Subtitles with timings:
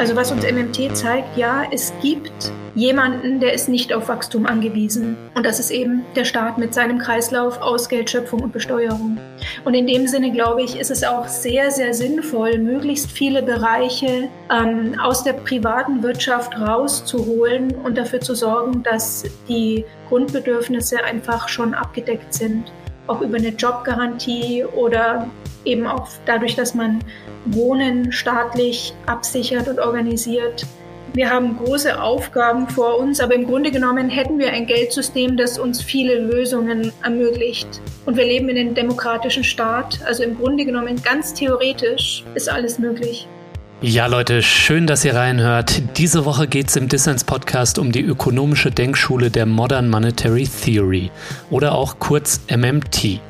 [0.00, 5.14] Also was uns MMT zeigt, ja, es gibt jemanden, der ist nicht auf Wachstum angewiesen.
[5.34, 9.18] Und das ist eben der Staat mit seinem Kreislauf aus Geldschöpfung und Besteuerung.
[9.66, 14.30] Und in dem Sinne, glaube ich, ist es auch sehr, sehr sinnvoll, möglichst viele Bereiche
[14.50, 21.74] ähm, aus der privaten Wirtschaft rauszuholen und dafür zu sorgen, dass die Grundbedürfnisse einfach schon
[21.74, 22.72] abgedeckt sind.
[23.06, 25.28] Auch über eine Jobgarantie oder
[25.64, 27.00] eben auch dadurch, dass man
[27.46, 30.66] Wohnen staatlich absichert und organisiert.
[31.12, 35.58] Wir haben große Aufgaben vor uns, aber im Grunde genommen hätten wir ein Geldsystem, das
[35.58, 37.80] uns viele Lösungen ermöglicht.
[38.06, 42.78] Und wir leben in einem demokratischen Staat, also im Grunde genommen ganz theoretisch ist alles
[42.78, 43.26] möglich.
[43.82, 45.82] Ja, Leute, schön, dass ihr reinhört.
[45.96, 51.10] Diese Woche geht es im Dissens Podcast um die ökonomische Denkschule der Modern Monetary Theory
[51.48, 53.20] oder auch kurz MMT.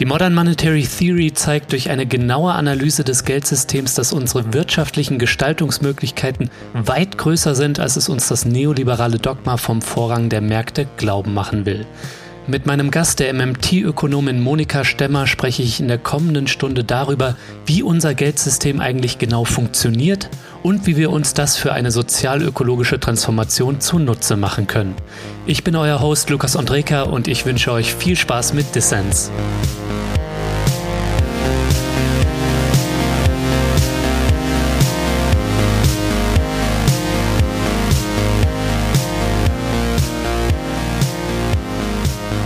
[0.00, 6.50] Die Modern Monetary Theory zeigt durch eine genaue Analyse des Geldsystems, dass unsere wirtschaftlichen Gestaltungsmöglichkeiten
[6.72, 11.64] weit größer sind, als es uns das neoliberale Dogma vom Vorrang der Märkte glauben machen
[11.64, 11.86] will.
[12.46, 17.82] Mit meinem Gast, der MMT-Ökonomin Monika Stemmer, spreche ich in der kommenden Stunde darüber, wie
[17.82, 20.28] unser Geldsystem eigentlich genau funktioniert
[20.62, 24.94] und wie wir uns das für eine sozial-ökologische Transformation zunutze machen können.
[25.46, 29.30] Ich bin euer Host Lukas Andreka und ich wünsche euch viel Spaß mit Dissens.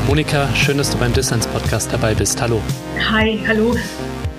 [0.09, 2.41] Monika, schön, dass du beim Dissens Podcast dabei bist.
[2.41, 2.63] Hallo.
[3.13, 3.77] Hi, hallo.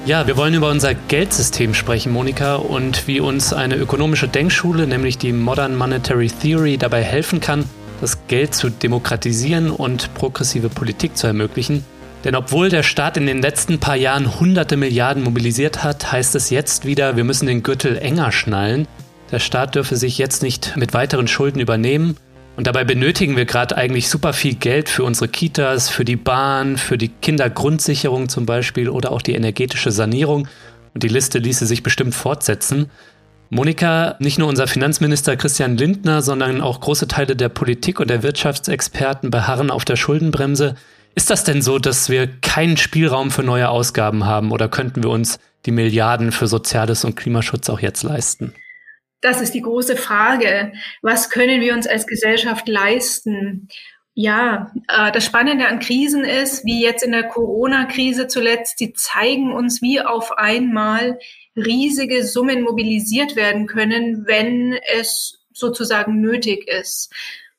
[0.04, 5.20] Ja, wir wollen über unser Geldsystem sprechen, Monika, und wie uns eine ökonomische Denkschule, nämlich
[5.20, 7.66] die Modern Monetary Theory, dabei helfen kann,
[8.02, 11.86] das Geld zu demokratisieren und progressive Politik zu ermöglichen.
[12.24, 16.50] Denn obwohl der Staat in den letzten paar Jahren hunderte Milliarden mobilisiert hat, heißt es
[16.50, 18.88] jetzt wieder, wir müssen den Gürtel enger schnallen.
[19.32, 22.18] Der Staat dürfe sich jetzt nicht mit weiteren Schulden übernehmen
[22.60, 26.76] und dabei benötigen wir gerade eigentlich super viel Geld für unsere Kitas, für die Bahn,
[26.76, 30.50] für die Kindergrundsicherung zum Beispiel oder auch die energetische Sanierung.
[30.94, 32.92] Und die Liste ließe sich bestimmt fortsetzen.
[33.50, 38.24] Monika, nicht nur unser Finanzminister Christian Lindner, sondern auch große Teile der Politik und der
[38.24, 40.76] Wirtschaftsexperten beharren auf der Schuldenbremse.
[41.16, 45.12] Ist das denn so, dass wir keinen Spielraum für neue Ausgaben haben oder könnten wir
[45.12, 48.54] uns die Milliarden für Soziales und Klimaschutz auch jetzt leisten?
[49.22, 50.72] Das ist die große Frage.
[51.02, 53.68] Was können wir uns als Gesellschaft leisten?
[54.14, 59.54] Ja, äh, das Spannende an Krisen ist, wie jetzt in der Corona-Krise zuletzt, die zeigen
[59.54, 61.20] uns, wie auf einmal
[61.56, 67.14] riesige Summen mobilisiert werden können, wenn es sozusagen nötig ist.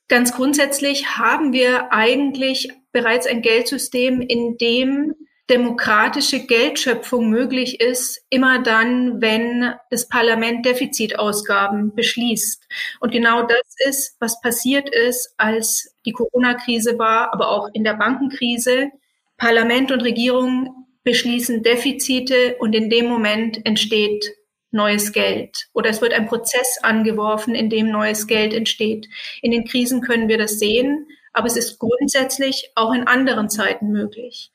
[0.09, 5.15] Ganz grundsätzlich haben wir eigentlich bereits ein Geldsystem, in dem
[5.51, 12.67] demokratische Geldschöpfung möglich ist, immer dann, wenn das Parlament Defizitausgaben beschließt.
[13.01, 17.95] Und genau das ist, was passiert ist, als die Corona-Krise war, aber auch in der
[17.95, 18.91] Bankenkrise.
[19.37, 24.33] Parlament und Regierung beschließen Defizite und in dem Moment entsteht
[24.71, 29.09] neues Geld oder es wird ein Prozess angeworfen, in dem neues Geld entsteht.
[29.43, 33.91] In den Krisen können wir das sehen, aber es ist grundsätzlich auch in anderen Zeiten
[33.91, 34.53] möglich.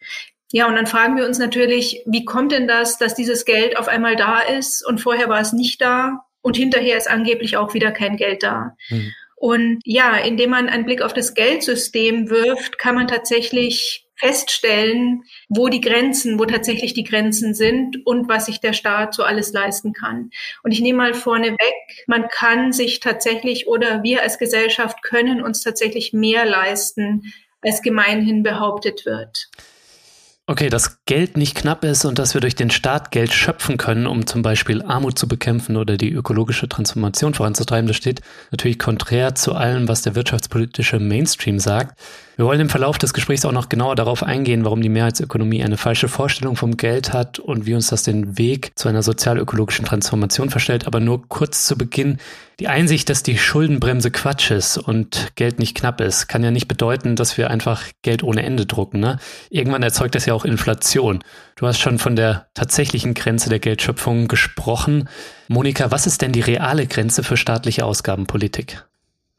[0.56, 3.90] Ja, und dann fragen wir uns natürlich, wie kommt denn das, dass dieses Geld auf
[3.90, 7.92] einmal da ist und vorher war es nicht da und hinterher ist angeblich auch wieder
[7.92, 8.78] kein Geld da.
[8.90, 9.12] Mhm.
[9.36, 15.68] Und ja, indem man einen Blick auf das Geldsystem wirft, kann man tatsächlich feststellen, wo
[15.68, 19.92] die Grenzen, wo tatsächlich die Grenzen sind und was sich der Staat so alles leisten
[19.92, 20.30] kann.
[20.64, 25.44] Und ich nehme mal vorne weg, man kann sich tatsächlich oder wir als Gesellschaft können
[25.44, 29.50] uns tatsächlich mehr leisten, als gemeinhin behauptet wird.
[30.48, 34.06] Okay, dass Geld nicht knapp ist und dass wir durch den Staat Geld schöpfen können,
[34.06, 39.34] um zum Beispiel Armut zu bekämpfen oder die ökologische Transformation voranzutreiben, das steht natürlich konträr
[39.34, 42.00] zu allem, was der wirtschaftspolitische Mainstream sagt.
[42.38, 45.78] Wir wollen im Verlauf des Gesprächs auch noch genauer darauf eingehen, warum die Mehrheitsökonomie eine
[45.78, 50.50] falsche Vorstellung vom Geld hat und wie uns das den Weg zu einer sozial-ökologischen Transformation
[50.50, 50.86] verstellt.
[50.86, 52.18] Aber nur kurz zu Beginn.
[52.60, 56.68] Die Einsicht, dass die Schuldenbremse Quatsch ist und Geld nicht knapp ist, kann ja nicht
[56.68, 59.00] bedeuten, dass wir einfach Geld ohne Ende drucken.
[59.00, 59.18] Ne?
[59.50, 61.24] Irgendwann erzeugt das ja auch Inflation.
[61.56, 65.08] Du hast schon von der tatsächlichen Grenze der Geldschöpfung gesprochen.
[65.48, 68.84] Monika, was ist denn die reale Grenze für staatliche Ausgabenpolitik?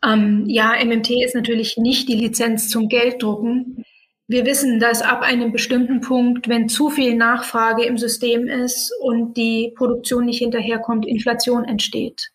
[0.07, 3.85] Ähm, ja, MMT ist natürlich nicht die Lizenz zum Gelddrucken.
[4.29, 9.37] Wir wissen, dass ab einem bestimmten Punkt, wenn zu viel Nachfrage im System ist und
[9.37, 12.31] die Produktion nicht hinterherkommt, Inflation entsteht.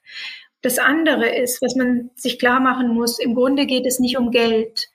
[0.62, 4.32] Das andere ist, was man sich klar machen muss, im Grunde geht es nicht um
[4.32, 4.90] Geld.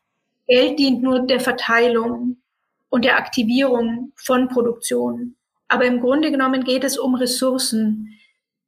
[0.46, 2.38] Geld dient nur der Verteilung
[2.88, 5.34] und der Aktivierung von Produktion.
[5.68, 8.16] Aber im Grunde genommen geht es um Ressourcen.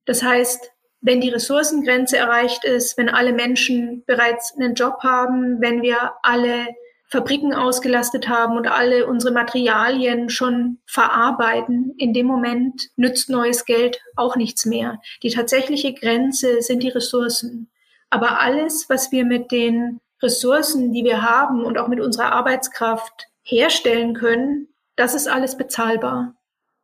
[0.04, 5.82] Das heißt, wenn die Ressourcengrenze erreicht ist, wenn alle Menschen bereits einen Job haben, wenn
[5.82, 6.66] wir alle
[7.10, 14.02] Fabriken ausgelastet haben und alle unsere Materialien schon verarbeiten, in dem Moment nützt neues Geld
[14.14, 15.00] auch nichts mehr.
[15.22, 17.70] Die tatsächliche Grenze sind die Ressourcen.
[18.10, 23.28] Aber alles, was wir mit den Ressourcen, die wir haben und auch mit unserer Arbeitskraft
[23.42, 26.34] herstellen können, das ist alles bezahlbar.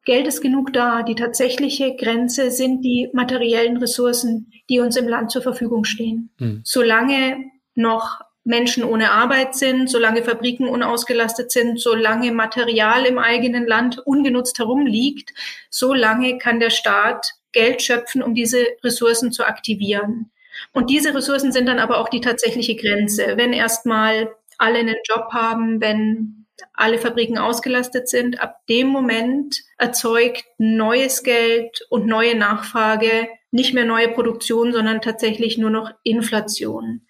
[0.05, 1.03] Geld ist genug da.
[1.03, 6.31] Die tatsächliche Grenze sind die materiellen Ressourcen, die uns im Land zur Verfügung stehen.
[6.39, 6.61] Hm.
[6.65, 13.99] Solange noch Menschen ohne Arbeit sind, solange Fabriken unausgelastet sind, solange Material im eigenen Land
[14.07, 15.33] ungenutzt herumliegt,
[15.71, 20.31] solange kann der Staat Geld schöpfen, um diese Ressourcen zu aktivieren.
[20.73, 23.35] Und diese Ressourcen sind dann aber auch die tatsächliche Grenze.
[23.37, 30.45] Wenn erstmal alle einen Job haben, wenn alle Fabriken ausgelastet sind, ab dem Moment erzeugt
[30.59, 37.07] neues Geld und neue Nachfrage nicht mehr neue Produktion, sondern tatsächlich nur noch Inflation.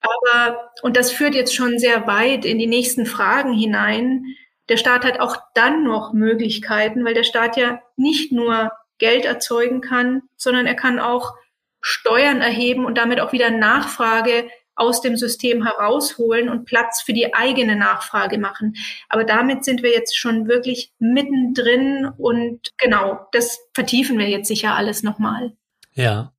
[0.00, 4.24] Aber, und das führt jetzt schon sehr weit in die nächsten Fragen hinein,
[4.68, 9.80] der Staat hat auch dann noch Möglichkeiten, weil der Staat ja nicht nur Geld erzeugen
[9.80, 11.34] kann, sondern er kann auch
[11.80, 17.34] Steuern erheben und damit auch wieder Nachfrage aus dem System herausholen und Platz für die
[17.34, 18.74] eigene Nachfrage machen.
[19.08, 24.74] Aber damit sind wir jetzt schon wirklich mittendrin und genau, das vertiefen wir jetzt sicher
[24.74, 25.52] alles nochmal.
[25.94, 26.32] Ja.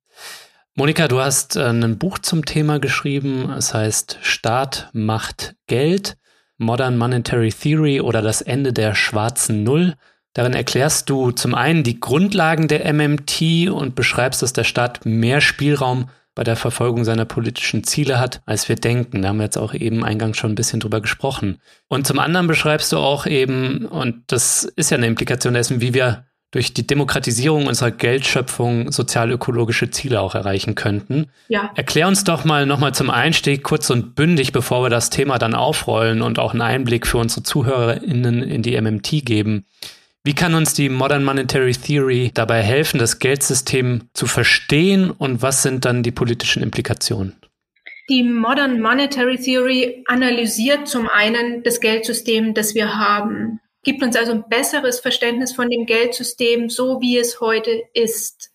[0.74, 3.50] Monika, du hast äh, ein Buch zum Thema geschrieben.
[3.50, 6.16] Es heißt Staat macht Geld,
[6.56, 9.94] Modern Monetary Theory oder das Ende der schwarzen Null.
[10.32, 15.40] Darin erklärst du zum einen die Grundlagen der MMT und beschreibst, dass der Staat mehr
[15.40, 19.22] Spielraum bei der Verfolgung seiner politischen Ziele hat, als wir denken.
[19.22, 21.58] Da haben wir jetzt auch eben eingangs schon ein bisschen drüber gesprochen.
[21.88, 25.94] Und zum anderen beschreibst du auch eben, und das ist ja eine Implikation dessen, wie
[25.94, 31.26] wir durch die Demokratisierung unserer Geldschöpfung sozialökologische Ziele auch erreichen könnten.
[31.48, 31.70] Ja.
[31.76, 35.54] Erklär uns doch mal nochmal zum Einstieg kurz und bündig, bevor wir das Thema dann
[35.54, 39.64] aufrollen und auch einen Einblick für unsere ZuhörerInnen in die MMT geben.
[40.24, 45.62] Wie kann uns die Modern Monetary Theory dabei helfen, das Geldsystem zu verstehen und was
[45.62, 47.36] sind dann die politischen Implikationen?
[48.08, 54.32] Die Modern Monetary Theory analysiert zum einen das Geldsystem, das wir haben gibt uns also
[54.32, 58.52] ein besseres Verständnis von dem Geldsystem, so wie es heute ist.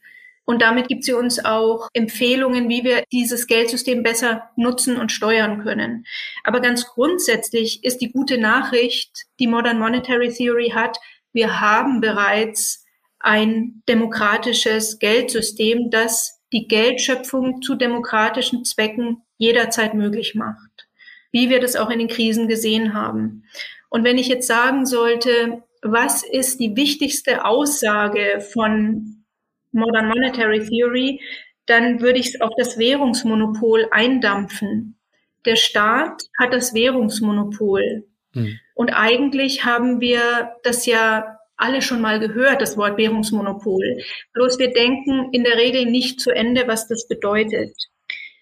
[0.48, 5.64] Und damit gibt sie uns auch Empfehlungen, wie wir dieses Geldsystem besser nutzen und steuern
[5.64, 6.06] können.
[6.44, 10.98] Aber ganz grundsätzlich ist die gute Nachricht, die Modern Monetary Theory hat,
[11.36, 12.86] wir haben bereits
[13.20, 20.88] ein demokratisches Geldsystem, das die Geldschöpfung zu demokratischen Zwecken jederzeit möglich macht,
[21.34, 23.44] wie wir das auch in den Krisen gesehen haben.
[23.90, 29.26] Und wenn ich jetzt sagen sollte, was ist die wichtigste Aussage von
[29.74, 31.20] Modern Monetary Theory,
[31.66, 34.98] dann würde ich es auf das Währungsmonopol eindampfen.
[35.44, 38.08] Der Staat hat das Währungsmonopol.
[38.36, 38.60] Hm.
[38.76, 43.98] Und eigentlich haben wir das ja alle schon mal gehört, das Wort Währungsmonopol.
[44.34, 47.74] Bloß wir denken in der Regel nicht zu Ende, was das bedeutet.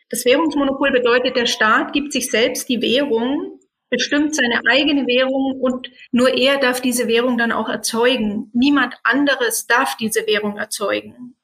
[0.09, 3.59] Das Währungsmonopol bedeutet, der Staat gibt sich selbst die Währung
[3.89, 8.49] bestimmt seine eigene Währung und nur er darf diese Währung dann auch erzeugen.
[8.53, 11.35] Niemand anderes darf diese Währung erzeugen.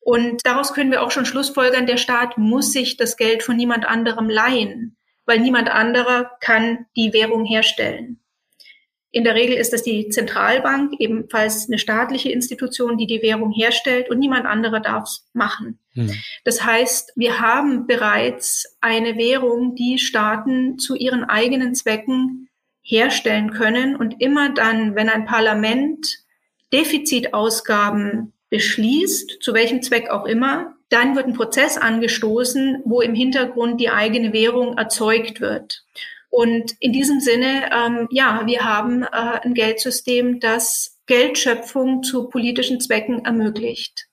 [0.00, 3.86] Und daraus können wir auch schon schlussfolgern, der Staat muss sich das Geld von niemand
[3.86, 4.97] anderem leihen,
[5.28, 8.18] weil niemand anderer kann die Währung herstellen.
[9.10, 14.10] In der Regel ist das die Zentralbank, ebenfalls eine staatliche Institution, die die Währung herstellt
[14.10, 15.78] und niemand anderer darf es machen.
[15.92, 16.12] Hm.
[16.44, 22.48] Das heißt, wir haben bereits eine Währung, die Staaten zu ihren eigenen Zwecken
[22.82, 26.06] herstellen können und immer dann, wenn ein Parlament
[26.72, 33.80] Defizitausgaben beschließt, zu welchem Zweck auch immer, dann wird ein Prozess angestoßen, wo im Hintergrund
[33.80, 35.84] die eigene Währung erzeugt wird.
[36.30, 39.06] Und in diesem Sinne, ähm, ja, wir haben äh,
[39.42, 44.08] ein Geldsystem, das Geldschöpfung zu politischen Zwecken ermöglicht.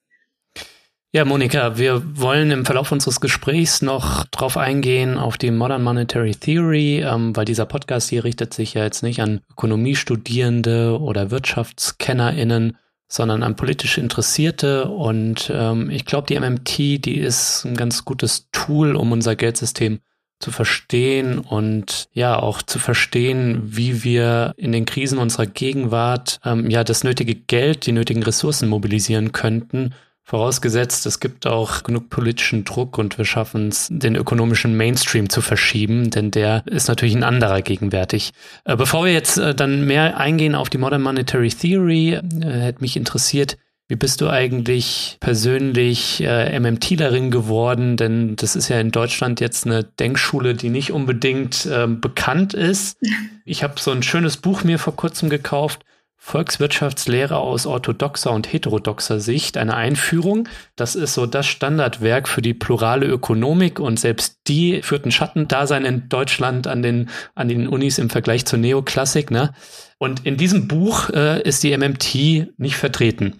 [1.12, 6.36] Ja, Monika, wir wollen im Verlauf unseres Gesprächs noch drauf eingehen auf die Modern Monetary
[6.36, 12.77] Theory, ähm, weil dieser Podcast hier richtet sich ja jetzt nicht an Ökonomiestudierende oder WirtschaftskennerInnen,
[13.08, 14.86] sondern an politisch Interessierte.
[14.86, 20.00] Und ähm, ich glaube, die MMT, die ist ein ganz gutes Tool, um unser Geldsystem
[20.40, 26.70] zu verstehen und ja auch zu verstehen, wie wir in den Krisen unserer Gegenwart ähm,
[26.70, 29.94] ja das nötige Geld, die nötigen Ressourcen mobilisieren könnten.
[30.27, 35.39] Vorausgesetzt, es gibt auch genug politischen Druck und wir schaffen es, den ökonomischen Mainstream zu
[35.41, 38.32] verschieben, denn der ist natürlich ein anderer gegenwärtig.
[38.63, 42.82] Äh, bevor wir jetzt äh, dann mehr eingehen auf die Modern Monetary Theory, äh, hätte
[42.82, 47.98] mich interessiert, Wie bist du eigentlich persönlich äh, MMTlerin geworden?
[47.98, 52.98] Denn das ist ja in Deutschland jetzt eine Denkschule, die nicht unbedingt äh, bekannt ist.
[53.48, 55.86] Ich habe so ein schönes Buch mir vor kurzem gekauft.
[56.25, 60.50] Volkswirtschaftslehre aus orthodoxer und heterodoxer Sicht, eine Einführung.
[60.75, 65.86] Das ist so das Standardwerk für die plurale Ökonomik und selbst die führt ein Schattendasein
[65.86, 69.29] in Deutschland an den, an den Unis im Vergleich zur Neoklassik.
[69.29, 69.53] Ne?
[70.00, 73.36] Und in diesem Buch äh, ist die MMT nicht vertreten.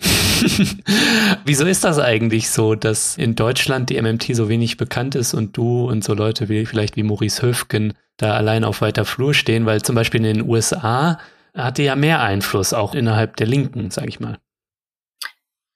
[1.44, 5.58] Wieso ist das eigentlich so, dass in Deutschland die MMT so wenig bekannt ist und
[5.58, 9.66] du und so Leute wie vielleicht wie Maurice Höfgen da allein auf weiter Flur stehen?
[9.66, 11.18] Weil zum Beispiel in den USA
[11.56, 14.38] hatte ja mehr Einfluss auch innerhalb der Linken, sage ich mal.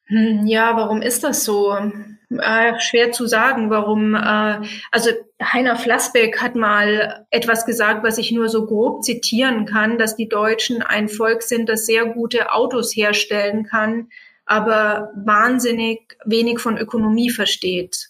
[0.05, 1.75] Hm, ja, warum ist das so?
[2.37, 4.15] Äh, schwer zu sagen, warum.
[4.15, 9.97] Äh, also Heiner Flassbeck hat mal etwas gesagt, was ich nur so grob zitieren kann,
[9.97, 14.09] dass die Deutschen ein Volk sind, das sehr gute Autos herstellen kann,
[14.45, 18.09] aber wahnsinnig wenig von Ökonomie versteht.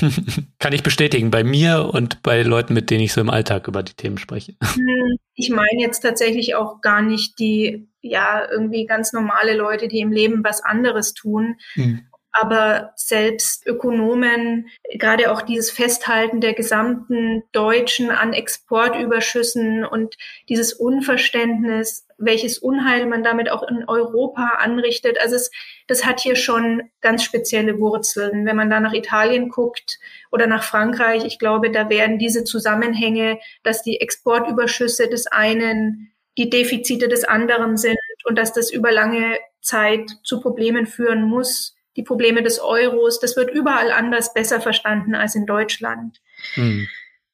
[0.58, 3.82] Kann ich bestätigen, bei mir und bei Leuten, mit denen ich so im Alltag über
[3.82, 4.54] die Themen spreche.
[4.62, 10.00] Hm, ich meine jetzt tatsächlich auch gar nicht die, ja, irgendwie ganz normale Leute, die
[10.00, 11.56] im Leben was anderes tun.
[11.74, 12.06] Mhm.
[12.32, 20.16] Aber selbst Ökonomen, gerade auch dieses Festhalten der gesamten Deutschen an Exportüberschüssen und
[20.48, 25.18] dieses Unverständnis, welches Unheil man damit auch in Europa anrichtet.
[25.20, 25.50] Also es,
[25.90, 28.46] das hat hier schon ganz spezielle Wurzeln.
[28.46, 29.98] Wenn man da nach Italien guckt
[30.30, 36.48] oder nach Frankreich, ich glaube, da werden diese Zusammenhänge, dass die Exportüberschüsse des einen die
[36.48, 42.04] Defizite des anderen sind und dass das über lange Zeit zu Problemen führen muss, die
[42.04, 46.20] Probleme des Euros, das wird überall anders besser verstanden als in Deutschland.
[46.54, 46.86] Hm.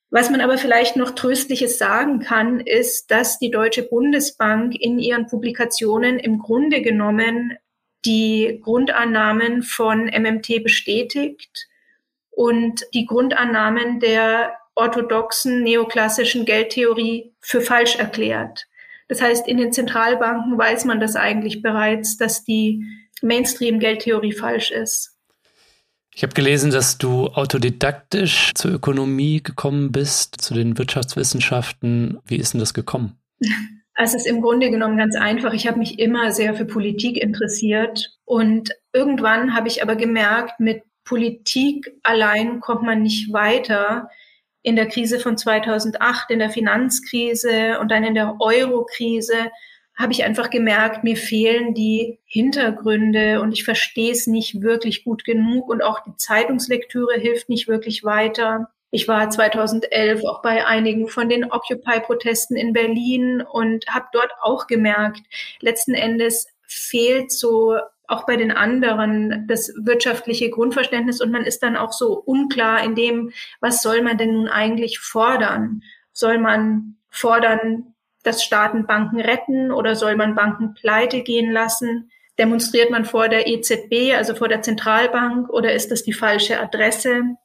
[0.09, 5.27] Was man aber vielleicht noch Tröstliches sagen kann, ist, dass die Deutsche Bundesbank in ihren
[5.27, 7.59] Publikationen im Grunde genommen
[8.07, 11.69] die Grundannahmen von MMT bestätigt
[12.31, 18.67] und die Grundannahmen der orthodoxen neoklassischen Geldtheorie für falsch erklärt.
[19.09, 22.85] Das heißt, in den Zentralbanken weiß man das eigentlich bereits, dass die
[23.23, 25.17] Mainstream-Geldtheorie falsch ist.
[26.15, 32.19] Ich habe gelesen, dass du autodidaktisch zur Ökonomie gekommen bist, zu den Wirtschaftswissenschaften.
[32.25, 33.19] Wie ist denn das gekommen?
[33.99, 35.55] Es ist im Grunde genommen ganz einfach.
[35.55, 40.83] Ich habe mich immer sehr für Politik interessiert und irgendwann habe ich aber gemerkt, mit
[41.05, 44.11] Politik allein kommt man nicht weiter.
[44.63, 49.51] In der Krise von 2008, in der Finanzkrise und dann in der Euro-Krise
[49.97, 55.25] habe ich einfach gemerkt, mir fehlen die Hintergründe und ich verstehe es nicht wirklich gut
[55.25, 58.69] genug und auch die Zeitungslektüre hilft nicht wirklich weiter.
[58.97, 64.67] Ich war 2011 auch bei einigen von den Occupy-Protesten in Berlin und habe dort auch
[64.67, 65.21] gemerkt,
[65.61, 67.77] letzten Endes fehlt so
[68.09, 72.95] auch bei den anderen das wirtschaftliche Grundverständnis und man ist dann auch so unklar in
[72.95, 75.83] dem, was soll man denn nun eigentlich fordern?
[76.15, 82.11] Soll man fordern, dass Staaten Banken retten oder soll man Banken pleite gehen lassen?
[82.39, 87.37] Demonstriert man vor der EZB, also vor der Zentralbank, oder ist das die falsche Adresse?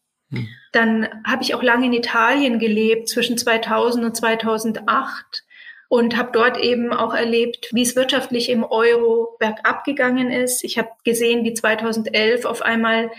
[0.71, 5.43] Dann habe ich auch lange in Italien gelebt, zwischen 2000 und 2008
[5.89, 10.63] und habe dort eben auch erlebt, wie es wirtschaftlich im Euro bergab gegangen ist.
[10.63, 13.11] Ich habe gesehen, wie 2011 auf einmal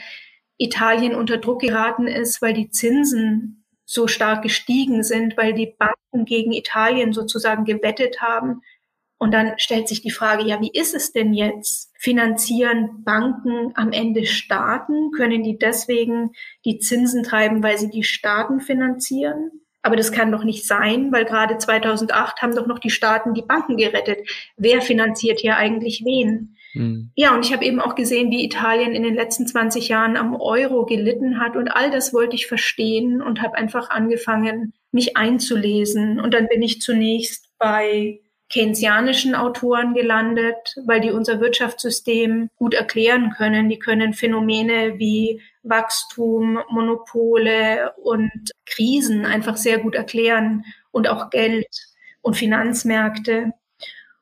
[0.56, 6.24] Italien unter Druck geraten ist, weil die Zinsen so stark gestiegen sind, weil die Banken
[6.24, 8.62] gegen Italien sozusagen gewettet haben.
[9.22, 11.92] Und dann stellt sich die Frage, ja, wie ist es denn jetzt?
[11.96, 15.12] Finanzieren Banken am Ende Staaten?
[15.12, 16.32] Können die deswegen
[16.64, 19.52] die Zinsen treiben, weil sie die Staaten finanzieren?
[19.80, 23.44] Aber das kann doch nicht sein, weil gerade 2008 haben doch noch die Staaten die
[23.46, 24.28] Banken gerettet.
[24.56, 26.56] Wer finanziert hier eigentlich wen?
[26.74, 27.12] Mhm.
[27.14, 30.34] Ja, und ich habe eben auch gesehen, wie Italien in den letzten 20 Jahren am
[30.34, 31.54] Euro gelitten hat.
[31.54, 36.18] Und all das wollte ich verstehen und habe einfach angefangen, mich einzulesen.
[36.18, 38.18] Und dann bin ich zunächst bei
[38.52, 43.68] keynesianischen Autoren gelandet, weil die unser Wirtschaftssystem gut erklären können.
[43.68, 48.30] Die können Phänomene wie Wachstum, Monopole und
[48.66, 51.66] Krisen einfach sehr gut erklären und auch Geld
[52.20, 53.52] und Finanzmärkte.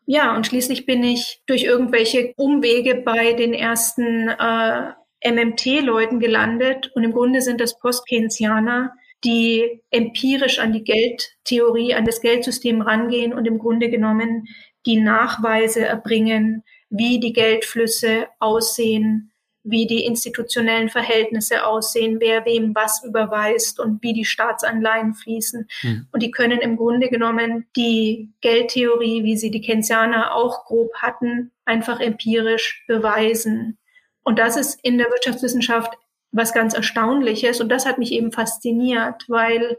[0.07, 4.93] Ja, und schließlich bin ich durch irgendwelche Umwege bei den ersten äh,
[5.25, 6.91] MMT-Leuten gelandet.
[6.95, 8.93] Und im Grunde sind das Postkeynesianer,
[9.25, 14.47] die empirisch an die Geldtheorie, an das Geldsystem rangehen und im Grunde genommen
[14.87, 19.31] die Nachweise erbringen, wie die Geldflüsse aussehen,
[19.63, 25.69] wie die institutionellen Verhältnisse aussehen, wer wem was überweist und wie die Staatsanleihen fließen.
[25.83, 26.07] Mhm.
[26.13, 31.53] Und die können im Grunde genommen die Geldtheorie, wie sie die Keynesianer auch grob hatten,
[31.67, 33.79] einfach empirisch beweisen.
[34.23, 35.93] Und das ist in der Wirtschaftswissenschaft
[36.33, 37.61] was ganz Erstaunliches.
[37.61, 39.79] Und das hat mich eben fasziniert, weil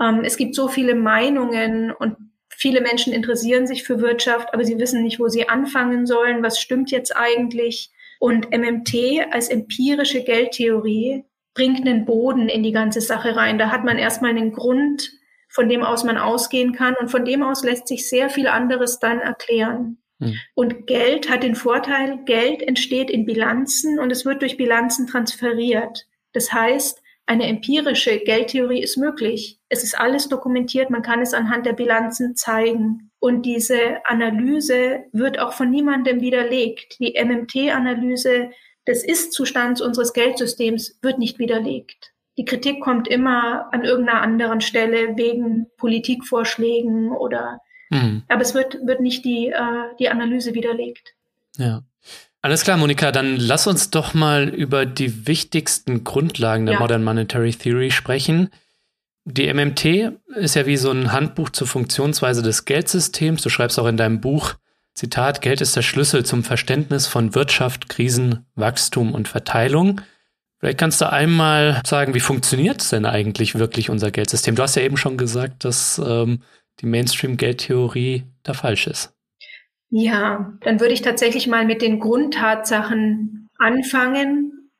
[0.00, 2.16] ähm, es gibt so viele Meinungen und
[2.48, 6.42] viele Menschen interessieren sich für Wirtschaft, aber sie wissen nicht, wo sie anfangen sollen.
[6.42, 7.90] Was stimmt jetzt eigentlich?
[8.20, 13.58] Und MMT als empirische Geldtheorie bringt einen Boden in die ganze Sache rein.
[13.58, 15.10] Da hat man erstmal einen Grund,
[15.48, 16.94] von dem aus man ausgehen kann.
[16.98, 19.98] Und von dem aus lässt sich sehr viel anderes dann erklären.
[20.20, 20.34] Hm.
[20.54, 26.06] Und Geld hat den Vorteil, Geld entsteht in Bilanzen und es wird durch Bilanzen transferiert.
[26.32, 29.58] Das heißt, eine empirische Geldtheorie ist möglich.
[29.70, 33.10] Es ist alles dokumentiert, man kann es anhand der Bilanzen zeigen.
[33.18, 36.98] Und diese Analyse wird auch von niemandem widerlegt.
[37.00, 38.50] Die MMT-Analyse
[38.86, 42.12] des Ist-Zustands unseres Geldsystems wird nicht widerlegt.
[42.36, 48.22] Die Kritik kommt immer an irgendeiner anderen Stelle wegen Politikvorschlägen oder, mhm.
[48.28, 51.14] aber es wird, wird nicht die, äh, die Analyse widerlegt.
[51.56, 51.82] Ja.
[52.42, 56.80] Alles klar, Monika, dann lass uns doch mal über die wichtigsten Grundlagen der ja.
[56.80, 58.50] Modern Monetary Theory sprechen.
[59.24, 63.40] Die MMT ist ja wie so ein Handbuch zur Funktionsweise des Geldsystems.
[63.40, 64.56] Du schreibst auch in deinem Buch,
[64.94, 70.02] Zitat, Geld ist der Schlüssel zum Verständnis von Wirtschaft, Krisen, Wachstum und Verteilung.
[70.58, 74.54] Vielleicht kannst du einmal sagen, wie funktioniert denn eigentlich wirklich unser Geldsystem?
[74.54, 76.42] Du hast ja eben schon gesagt, dass ähm,
[76.80, 79.14] die Mainstream-Geldtheorie da falsch ist.
[79.90, 84.70] Ja, dann würde ich tatsächlich mal mit den Grundtatsachen anfangen.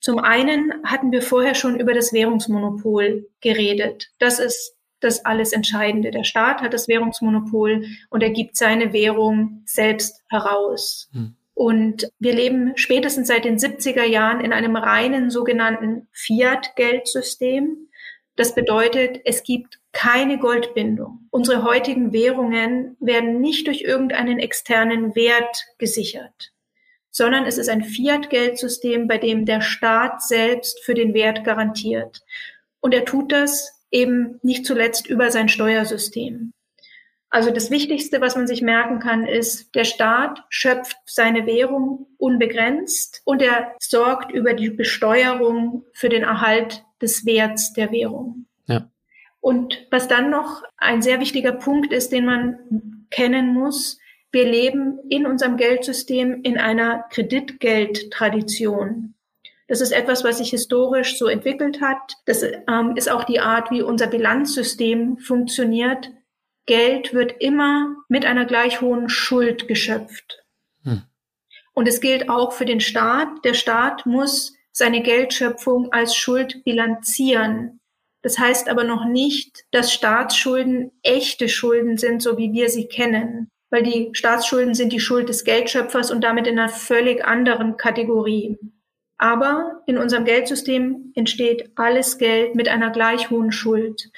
[0.00, 4.08] Zum einen hatten wir vorher schon über das Währungsmonopol geredet.
[4.18, 6.10] Das ist das alles Entscheidende.
[6.10, 11.08] Der Staat hat das Währungsmonopol und er gibt seine Währung selbst heraus.
[11.12, 11.36] Hm.
[11.54, 17.88] Und wir leben spätestens seit den 70er Jahren in einem reinen sogenannten Fiat-Geldsystem.
[18.36, 21.26] Das bedeutet, es gibt keine Goldbindung.
[21.30, 26.52] Unsere heutigen Währungen werden nicht durch irgendeinen externen Wert gesichert,
[27.10, 32.20] sondern es ist ein Fiat-Geldsystem, bei dem der Staat selbst für den Wert garantiert.
[32.80, 36.52] Und er tut das eben nicht zuletzt über sein Steuersystem.
[37.30, 43.22] Also das Wichtigste, was man sich merken kann, ist, der Staat schöpft seine Währung unbegrenzt
[43.24, 48.46] und er sorgt über die Besteuerung für den Erhalt des Werts der Währung.
[48.66, 48.90] Ja.
[49.40, 53.98] Und was dann noch ein sehr wichtiger Punkt ist, den man kennen muss,
[54.32, 59.14] wir leben in unserem Geldsystem in einer Kreditgeldtradition.
[59.68, 62.14] Das ist etwas, was sich historisch so entwickelt hat.
[62.24, 66.10] Das ähm, ist auch die Art, wie unser Bilanzsystem funktioniert.
[66.66, 70.44] Geld wird immer mit einer gleich hohen Schuld geschöpft.
[70.84, 71.02] Hm.
[71.72, 73.44] Und es gilt auch für den Staat.
[73.44, 77.80] Der Staat muss seine Geldschöpfung als Schuld bilanzieren.
[78.22, 83.48] Das heißt aber noch nicht, dass Staatsschulden echte Schulden sind, so wie wir sie kennen.
[83.70, 88.58] Weil die Staatsschulden sind die Schuld des Geldschöpfers und damit in einer völlig anderen Kategorie.
[89.16, 94.10] Aber in unserem Geldsystem entsteht alles Geld mit einer gleich hohen Schuld.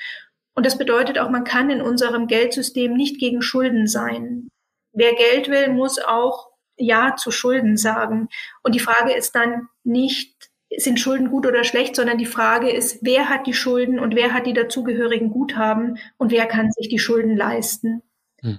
[0.54, 4.48] Und das bedeutet auch, man kann in unserem Geldsystem nicht gegen Schulden sein.
[4.92, 8.28] Wer Geld will, muss auch Ja zu Schulden sagen.
[8.64, 10.37] Und die Frage ist dann nicht,
[10.76, 14.34] sind Schulden gut oder schlecht, sondern die Frage ist, wer hat die Schulden und wer
[14.34, 18.02] hat die dazugehörigen Guthaben und wer kann sich die Schulden leisten.
[18.42, 18.58] Hm.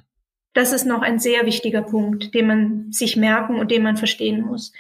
[0.53, 4.41] Das ist noch ein sehr wichtiger Punkt, den man sich merken und den man verstehen
[4.41, 4.73] muss.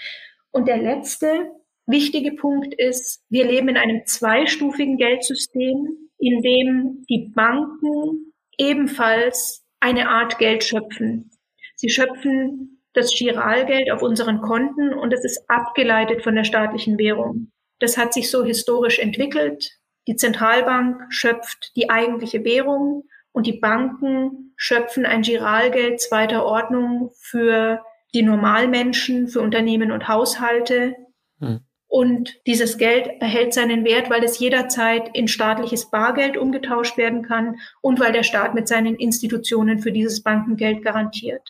[0.51, 1.51] Und der letzte
[1.85, 10.09] wichtige Punkt ist, wir leben in einem zweistufigen Geldsystem, in dem die Banken ebenfalls eine
[10.09, 11.31] Art Geld schöpfen.
[11.75, 17.51] Sie schöpfen das Giralgeld auf unseren Konten und es ist abgeleitet von der staatlichen Währung.
[17.79, 19.71] Das hat sich so historisch entwickelt.
[20.07, 27.81] Die Zentralbank schöpft die eigentliche Währung und die Banken schöpfen ein Giralgeld zweiter Ordnung für
[28.13, 30.95] die Normalmenschen, für Unternehmen und Haushalte.
[31.39, 31.61] Hm.
[31.87, 37.57] Und dieses Geld erhält seinen Wert, weil es jederzeit in staatliches Bargeld umgetauscht werden kann
[37.81, 41.49] und weil der Staat mit seinen Institutionen für dieses Bankengeld garantiert.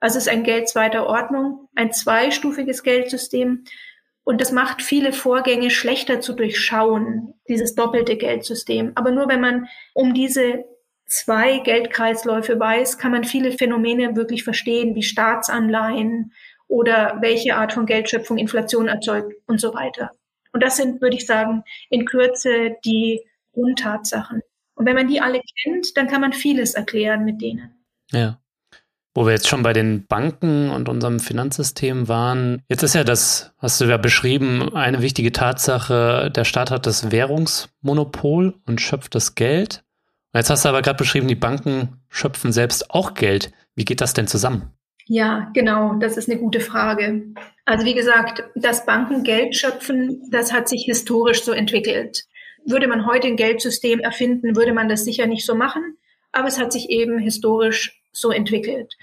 [0.00, 3.64] Also es ist ein Geld zweiter Ordnung, ein zweistufiges Geldsystem.
[4.24, 8.92] Und das macht viele Vorgänge schlechter zu durchschauen, dieses doppelte Geldsystem.
[8.94, 10.64] Aber nur wenn man um diese
[11.06, 16.32] zwei Geldkreisläufe weiß, kann man viele Phänomene wirklich verstehen, wie Staatsanleihen
[16.68, 20.10] oder welche Art von Geldschöpfung Inflation erzeugt und so weiter.
[20.52, 24.42] Und das sind, würde ich sagen, in Kürze die Grundtatsachen.
[24.74, 27.84] Und wenn man die alle kennt, dann kann man vieles erklären mit denen.
[28.10, 28.38] Ja.
[29.18, 33.52] Wo wir jetzt schon bei den Banken und unserem Finanzsystem waren, jetzt ist ja das,
[33.58, 39.34] hast du ja beschrieben, eine wichtige Tatsache, der Staat hat das Währungsmonopol und schöpft das
[39.34, 39.82] Geld.
[40.32, 43.50] Jetzt hast du aber gerade beschrieben, die Banken schöpfen selbst auch Geld.
[43.74, 44.70] Wie geht das denn zusammen?
[45.06, 47.24] Ja, genau, das ist eine gute Frage.
[47.64, 52.22] Also wie gesagt, das Banken Geld schöpfen, das hat sich historisch so entwickelt.
[52.64, 55.96] Würde man heute ein Geldsystem erfinden, würde man das sicher nicht so machen,
[56.30, 58.94] aber es hat sich eben historisch so entwickelt.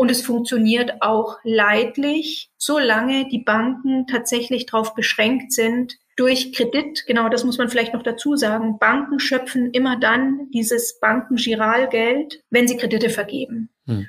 [0.00, 7.28] Und es funktioniert auch leidlich, solange die Banken tatsächlich darauf beschränkt sind, durch Kredit, genau
[7.28, 12.78] das muss man vielleicht noch dazu sagen, Banken schöpfen immer dann dieses Bankengiralgeld, wenn sie
[12.78, 13.68] Kredite vergeben.
[13.84, 14.06] Hm.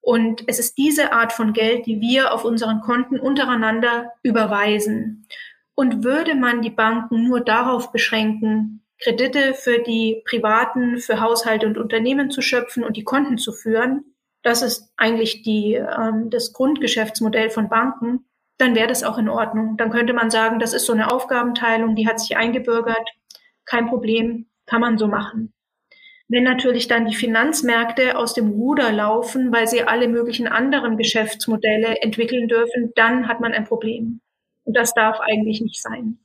[0.00, 5.28] Und es ist diese Art von Geld, die wir auf unseren Konten untereinander überweisen.
[5.74, 11.76] Und würde man die Banken nur darauf beschränken, Kredite für die Privaten, für Haushalte und
[11.76, 14.13] Unternehmen zu schöpfen und die Konten zu führen,
[14.44, 18.26] das ist eigentlich die, ähm, das Grundgeschäftsmodell von Banken,
[18.58, 19.76] dann wäre das auch in Ordnung.
[19.76, 23.08] Dann könnte man sagen, das ist so eine Aufgabenteilung, die hat sich eingebürgert,
[23.64, 25.52] kein Problem, kann man so machen.
[26.28, 32.00] Wenn natürlich dann die Finanzmärkte aus dem Ruder laufen, weil sie alle möglichen anderen Geschäftsmodelle
[32.02, 34.20] entwickeln dürfen, dann hat man ein Problem.
[34.64, 36.18] Und das darf eigentlich nicht sein.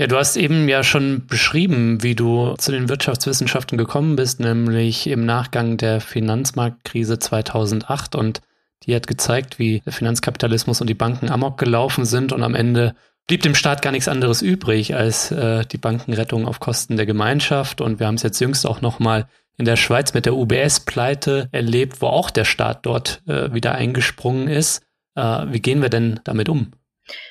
[0.00, 5.06] Ja, du hast eben ja schon beschrieben, wie du zu den Wirtschaftswissenschaften gekommen bist, nämlich
[5.06, 8.40] im Nachgang der Finanzmarktkrise 2008 und
[8.84, 12.94] die hat gezeigt, wie der Finanzkapitalismus und die Banken amok gelaufen sind und am Ende
[13.26, 17.82] blieb dem Staat gar nichts anderes übrig als äh, die Bankenrettung auf Kosten der Gemeinschaft
[17.82, 21.50] und wir haben es jetzt jüngst auch noch mal in der Schweiz mit der UBS-Pleite
[21.52, 24.82] erlebt, wo auch der Staat dort äh, wieder eingesprungen ist.
[25.14, 26.72] Äh, wie gehen wir denn damit um?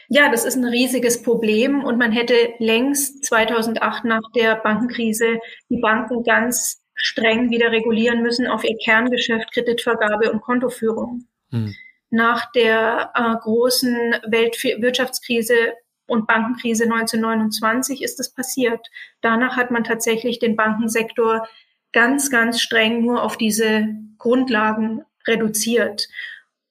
[0.08, 5.40] Ja, das ist ein riesiges Problem und man hätte längst 2008 nach der Bankenkrise
[5.70, 11.26] die Banken ganz streng wieder regulieren müssen auf ihr Kerngeschäft Kreditvergabe und Kontoführung.
[11.52, 11.74] Hm.
[12.10, 15.74] Nach der äh, großen Weltwirtschaftskrise
[16.08, 18.88] und Bankenkrise 1929 ist es passiert.
[19.22, 21.48] Danach hat man tatsächlich den Bankensektor
[21.94, 23.88] ganz, ganz streng nur auf diese
[24.18, 26.08] Grundlagen reduziert.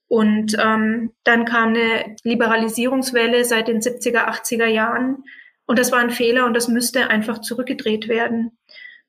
[0.09, 5.25] Und ähm, dann kam eine Liberalisierungswelle seit den 70er, 80er Jahren.
[5.67, 8.59] Und das war ein Fehler und das müsste einfach zurückgedreht werden.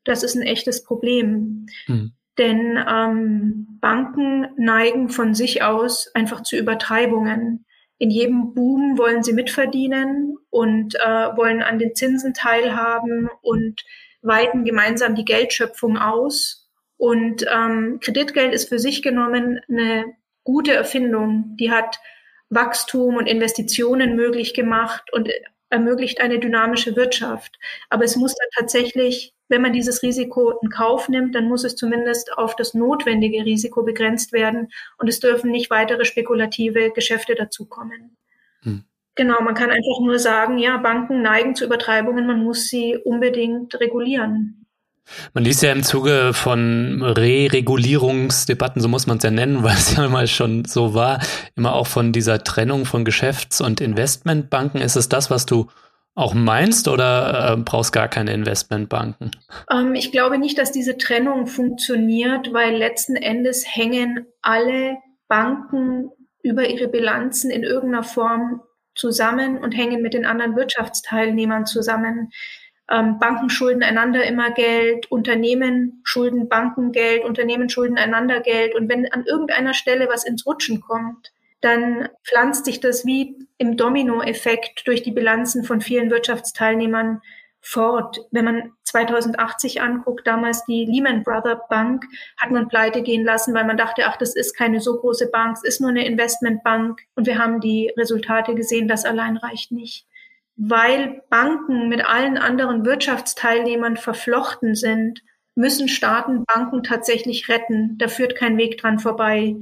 [0.03, 1.67] Das ist ein echtes Problem.
[1.87, 2.11] Mhm.
[2.37, 7.65] Denn ähm, Banken neigen von sich aus einfach zu Übertreibungen.
[7.97, 13.83] In jedem Boom wollen sie mitverdienen und äh, wollen an den Zinsen teilhaben und
[14.21, 16.69] weiten gemeinsam die Geldschöpfung aus.
[16.97, 20.05] Und ähm, Kreditgeld ist für sich genommen eine
[20.49, 21.55] gute Erfindung.
[21.59, 21.99] Die hat
[22.49, 25.29] Wachstum und Investitionen möglich gemacht und
[25.69, 27.59] ermöglicht eine dynamische Wirtschaft.
[27.91, 31.75] Aber es muss dann tatsächlich, wenn man dieses Risiko in Kauf nimmt, dann muss es
[31.75, 38.17] zumindest auf das notwendige Risiko begrenzt werden und es dürfen nicht weitere spekulative Geschäfte dazukommen.
[38.63, 38.85] Hm.
[39.13, 43.79] Genau, man kann einfach nur sagen, ja, Banken neigen zu Übertreibungen, man muss sie unbedingt
[43.79, 44.58] regulieren.
[45.33, 49.95] Man liest ja im Zuge von Re-Regulierungsdebatten, so muss man es ja nennen, weil es
[49.95, 51.19] ja mal schon so war,
[51.55, 54.81] immer auch von dieser Trennung von Geschäfts- und Investmentbanken.
[54.81, 55.67] Ist es das, was du
[56.15, 59.31] auch meinst oder äh, brauchst gar keine Investmentbanken?
[59.71, 66.09] Ähm, ich glaube nicht, dass diese Trennung funktioniert, weil letzten Endes hängen alle Banken
[66.43, 68.61] über ihre Bilanzen in irgendeiner Form
[68.95, 72.31] zusammen und hängen mit den anderen Wirtschaftsteilnehmern zusammen.
[72.89, 78.73] Ähm, Banken schulden einander immer Geld, Unternehmen schulden Banken Geld, Unternehmen schulden einander Geld.
[78.75, 83.77] Und wenn an irgendeiner Stelle was ins Rutschen kommt, dann pflanzt sich das wie im
[83.77, 87.21] Dominoeffekt durch die Bilanzen von vielen Wirtschaftsteilnehmern
[87.61, 88.21] fort.
[88.31, 92.05] Wenn man 2080 anguckt, damals die Lehman Brothers Bank,
[92.37, 95.57] hat man pleite gehen lassen, weil man dachte, ach, das ist keine so große Bank,
[95.57, 97.01] es ist nur eine Investmentbank.
[97.15, 100.08] Und wir haben die Resultate gesehen, das allein reicht nicht
[100.61, 105.23] weil Banken mit allen anderen Wirtschaftsteilnehmern verflochten sind,
[105.55, 107.97] müssen Staaten Banken tatsächlich retten.
[107.97, 109.55] Da führt kein Weg dran vorbei,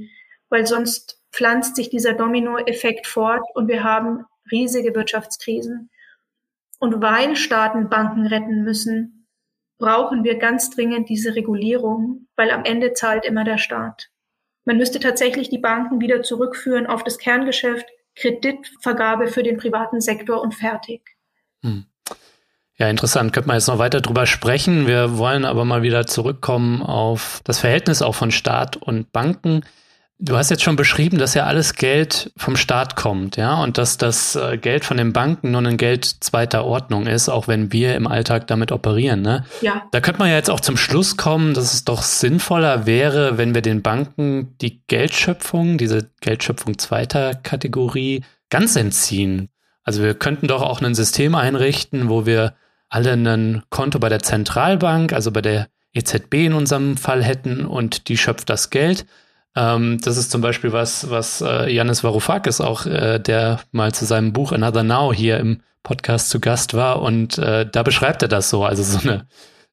[0.48, 5.88] weil sonst pflanzt sich dieser Dominoeffekt fort und wir haben riesige Wirtschaftskrisen.
[6.80, 9.28] Und weil Staaten Banken retten müssen,
[9.78, 14.08] brauchen wir ganz dringend diese Regulierung, weil am Ende zahlt immer der Staat.
[14.64, 17.86] Man müsste tatsächlich die Banken wieder zurückführen auf das Kerngeschäft,
[18.20, 21.16] Kreditvergabe für den privaten Sektor und fertig.
[21.62, 21.84] Hm.
[22.76, 23.32] Ja, interessant.
[23.32, 24.86] Könnte man jetzt noch weiter drüber sprechen.
[24.86, 29.64] Wir wollen aber mal wieder zurückkommen auf das Verhältnis auch von Staat und Banken.
[30.20, 33.98] Du hast jetzt schon beschrieben, dass ja alles Geld vom Staat kommt, ja, und dass
[33.98, 37.94] das äh, Geld von den Banken nur ein Geld zweiter Ordnung ist, auch wenn wir
[37.94, 39.44] im Alltag damit operieren, ne?
[39.60, 39.86] Ja.
[39.92, 43.54] Da könnte man ja jetzt auch zum Schluss kommen, dass es doch sinnvoller wäre, wenn
[43.54, 49.50] wir den Banken die Geldschöpfung, diese Geldschöpfung zweiter Kategorie, ganz entziehen.
[49.84, 52.54] Also wir könnten doch auch ein System einrichten, wo wir
[52.88, 58.08] alle ein Konto bei der Zentralbank, also bei der EZB in unserem Fall hätten und
[58.08, 59.06] die schöpft das Geld
[59.58, 64.32] ähm, das ist zum Beispiel was, was äh, Varoufakis auch, äh, der mal zu seinem
[64.32, 68.50] Buch Another Now hier im Podcast zu Gast war und äh, da beschreibt er das
[68.50, 69.26] so, also so eine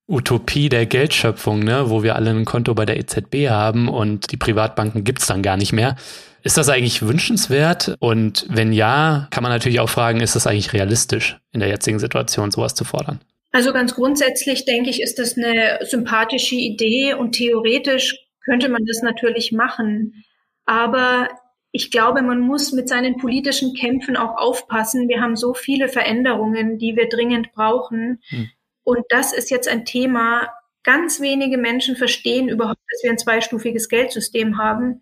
[0.07, 4.37] Utopie der Geldschöpfung, ne, wo wir alle ein Konto bei der EZB haben und die
[4.37, 5.95] Privatbanken gibt's dann gar nicht mehr.
[6.41, 7.95] Ist das eigentlich wünschenswert?
[7.99, 11.97] Und wenn ja, kann man natürlich auch fragen, ist das eigentlich realistisch in der jetzigen
[11.97, 13.19] Situation, sowas zu fordern?
[13.51, 19.01] Also ganz grundsätzlich denke ich, ist das eine sympathische Idee und theoretisch könnte man das
[19.01, 20.23] natürlich machen.
[20.65, 21.29] Aber
[21.71, 25.09] ich glaube, man muss mit seinen politischen Kämpfen auch aufpassen.
[25.09, 28.21] Wir haben so viele Veränderungen, die wir dringend brauchen.
[28.29, 28.49] Hm.
[28.83, 30.53] Und das ist jetzt ein Thema.
[30.83, 35.01] Ganz wenige Menschen verstehen überhaupt, dass wir ein zweistufiges Geldsystem haben.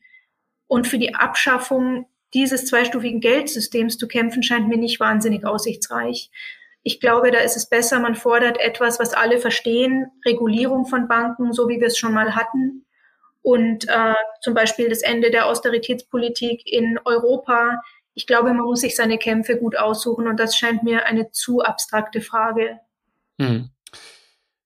[0.68, 6.32] Und für die Abschaffung dieses zweistufigen Geldsystems zu kämpfen, scheint mir nicht wahnsinnig aussichtsreich.
[6.82, 11.54] Ich glaube, da ist es besser, man fordert etwas, was alle verstehen, Regulierung von Banken,
[11.54, 12.86] so wie wir es schon mal hatten,
[13.44, 17.82] und äh, zum Beispiel das Ende der Austeritätspolitik in Europa.
[18.16, 21.62] Ich glaube, man muss sich seine Kämpfe gut aussuchen und das scheint mir eine zu
[21.62, 22.80] abstrakte Frage.
[23.40, 23.70] Hm.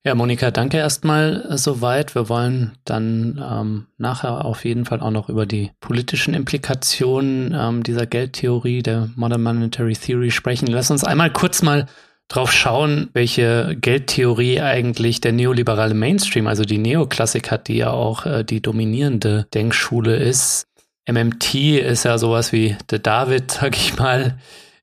[0.03, 2.15] Ja, Monika, danke erstmal äh, soweit.
[2.15, 7.83] Wir wollen dann ähm, nachher auf jeden Fall auch noch über die politischen Implikationen ähm,
[7.83, 10.67] dieser Geldtheorie, der Modern Monetary Theory sprechen.
[10.67, 11.87] Lass uns einmal kurz mal
[12.27, 18.25] drauf schauen, welche Geldtheorie eigentlich der neoliberale Mainstream, also die Neoklassik hat, die ja auch
[18.25, 20.67] äh, die dominierende Denkschule ist.
[21.09, 24.37] MMT ist ja sowas wie der David, sag ich mal,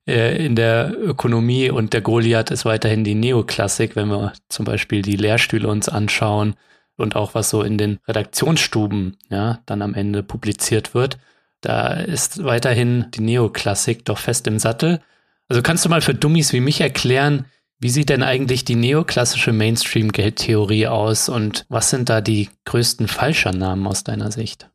[0.07, 5.01] äh, in der Ökonomie und der Goliath ist weiterhin die Neoklassik, wenn wir zum Beispiel
[5.01, 6.55] die Lehrstühle uns anschauen
[6.97, 11.17] und auch was so in den Redaktionsstuben ja dann am Ende publiziert wird.
[11.61, 15.01] Da ist weiterhin die Neoklassik doch fest im Sattel.
[15.47, 17.45] Also kannst du mal für Dummies wie mich erklären,
[17.79, 23.85] wie sieht denn eigentlich die neoklassische Mainstream-Geldtheorie aus und was sind da die größten Falschannahmen
[23.85, 24.69] aus deiner Sicht?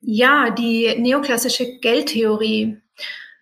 [0.00, 2.76] Ja, die neoklassische Geldtheorie.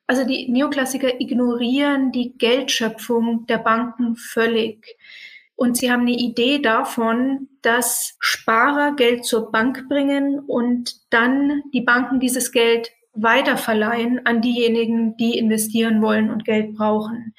[0.07, 4.97] Also die Neoklassiker ignorieren die Geldschöpfung der Banken völlig.
[5.57, 11.81] Und sie haben eine Idee davon, dass Sparer Geld zur Bank bringen und dann die
[11.81, 17.35] Banken dieses Geld weiterverleihen an diejenigen, die investieren wollen und Geld brauchen.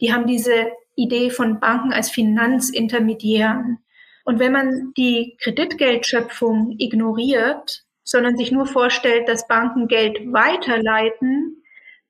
[0.00, 3.78] Die haben diese Idee von Banken als Finanzintermediären.
[4.24, 11.62] Und wenn man die Kreditgeldschöpfung ignoriert, sondern sich nur vorstellt, dass Banken Geld weiterleiten,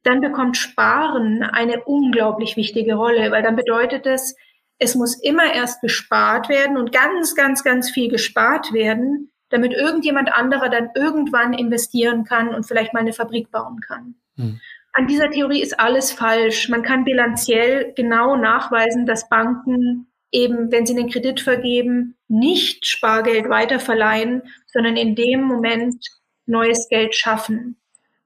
[0.03, 4.37] dann bekommt Sparen eine unglaublich wichtige Rolle, weil dann bedeutet es,
[4.79, 10.33] es muss immer erst gespart werden und ganz, ganz, ganz viel gespart werden, damit irgendjemand
[10.33, 14.15] anderer dann irgendwann investieren kann und vielleicht mal eine Fabrik bauen kann.
[14.37, 14.61] Hm.
[14.93, 16.69] An dieser Theorie ist alles falsch.
[16.69, 23.49] Man kann bilanziell genau nachweisen, dass Banken eben, wenn sie einen Kredit vergeben, nicht Spargeld
[23.49, 26.05] weiterverleihen, sondern in dem Moment
[26.47, 27.77] neues Geld schaffen.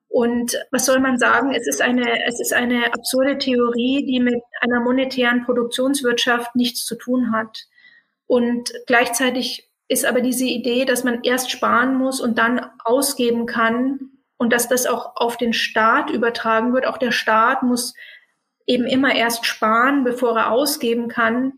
[0.09, 1.53] Und was soll man sagen?
[1.55, 6.97] Es ist eine, es ist eine absurde Theorie, die mit einer monetären Produktionswirtschaft nichts zu
[6.97, 7.67] tun hat.
[8.27, 13.98] Und gleichzeitig ist aber diese Idee, dass man erst sparen muss und dann ausgeben kann
[14.37, 16.87] und dass das auch auf den Staat übertragen wird.
[16.87, 17.94] Auch der Staat muss
[18.66, 21.55] eben immer erst sparen, bevor er ausgeben kann.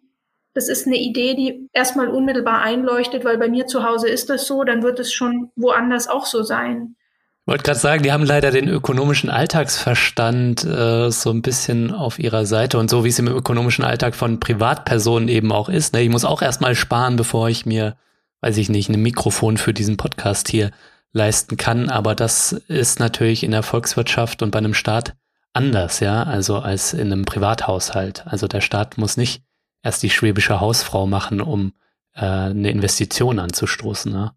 [0.55, 4.47] Das ist eine Idee, die erstmal unmittelbar einleuchtet, weil bei mir zu Hause ist das
[4.47, 6.97] so, dann wird es schon woanders auch so sein.
[7.43, 12.19] Ich wollte gerade sagen, die haben leider den ökonomischen Alltagsverstand äh, so ein bisschen auf
[12.19, 15.93] ihrer Seite und so wie es im ökonomischen Alltag von Privatpersonen eben auch ist.
[15.93, 16.01] Ne?
[16.01, 17.97] Ich muss auch erstmal sparen, bevor ich mir
[18.43, 20.71] weiß ich nicht, ein Mikrofon für diesen Podcast hier
[21.13, 21.89] leisten kann.
[21.89, 25.15] Aber das ist natürlich in der Volkswirtschaft und bei einem Staat
[25.55, 28.27] anders, ja, also als in einem Privathaushalt.
[28.27, 29.43] Also der Staat muss nicht
[29.83, 31.73] erst die schwäbische Hausfrau machen, um
[32.15, 34.13] äh, eine Investition anzustoßen.
[34.13, 34.33] Ne?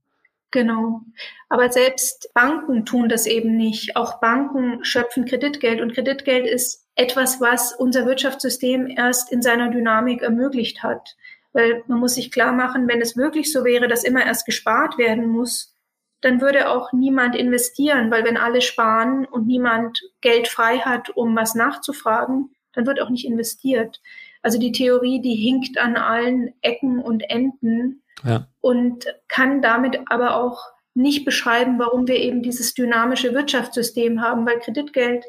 [0.52, 1.02] Genau.
[1.50, 3.96] Aber selbst Banken tun das eben nicht.
[3.96, 10.22] Auch Banken schöpfen Kreditgeld und Kreditgeld ist etwas, was unser Wirtschaftssystem erst in seiner Dynamik
[10.22, 11.16] ermöglicht hat.
[11.56, 14.98] Weil man muss sich klar machen, wenn es wirklich so wäre, dass immer erst gespart
[14.98, 15.74] werden muss,
[16.20, 21.36] dann würde auch niemand investieren, weil wenn alle sparen und niemand Geld frei hat, um
[21.36, 24.02] was nachzufragen, dann wird auch nicht investiert.
[24.42, 28.48] Also die Theorie, die hinkt an allen Ecken und Enden ja.
[28.60, 30.62] und kann damit aber auch
[30.94, 35.24] nicht beschreiben, warum wir eben dieses dynamische Wirtschaftssystem haben, weil Kreditgeld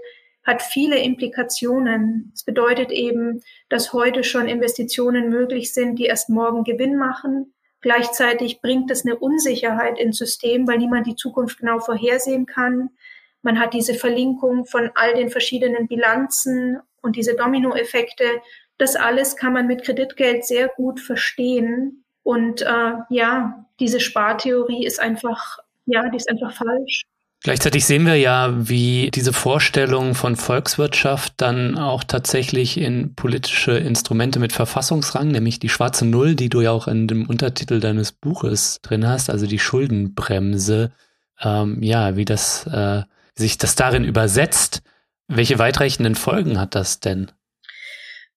[0.46, 2.30] hat viele Implikationen.
[2.32, 7.52] Es bedeutet eben, dass heute schon Investitionen möglich sind, die erst morgen Gewinn machen.
[7.80, 12.90] Gleichzeitig bringt es eine Unsicherheit ins System, weil niemand die Zukunft genau vorhersehen kann.
[13.42, 18.24] Man hat diese Verlinkung von all den verschiedenen Bilanzen und diese Dominoeffekte.
[18.78, 22.04] Das alles kann man mit Kreditgeld sehr gut verstehen.
[22.22, 27.02] Und äh, ja, diese Spartheorie ist einfach, ja, die ist einfach falsch.
[27.46, 34.40] Gleichzeitig sehen wir ja, wie diese Vorstellung von Volkswirtschaft dann auch tatsächlich in politische Instrumente
[34.40, 38.80] mit Verfassungsrang, nämlich die schwarze Null, die du ja auch in dem Untertitel deines Buches
[38.82, 40.90] drin hast, also die Schuldenbremse,
[41.40, 43.02] ähm, ja, wie das äh,
[43.36, 44.82] sich das darin übersetzt.
[45.28, 47.30] Welche weitreichenden Folgen hat das denn?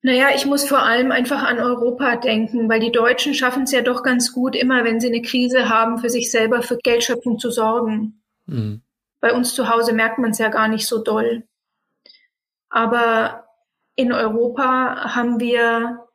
[0.03, 3.81] Naja, ich muss vor allem einfach an Europa denken, weil die Deutschen schaffen es ja
[3.81, 7.49] doch ganz gut, immer wenn sie eine Krise haben, für sich selber für Geldschöpfung zu
[7.49, 8.21] sorgen.
[8.45, 8.83] Mhm.
[9.21, 11.43] Bei uns zu Hause merkt man es ja gar nicht so doll.
[12.69, 13.45] Aber
[13.95, 16.07] in Europa haben wir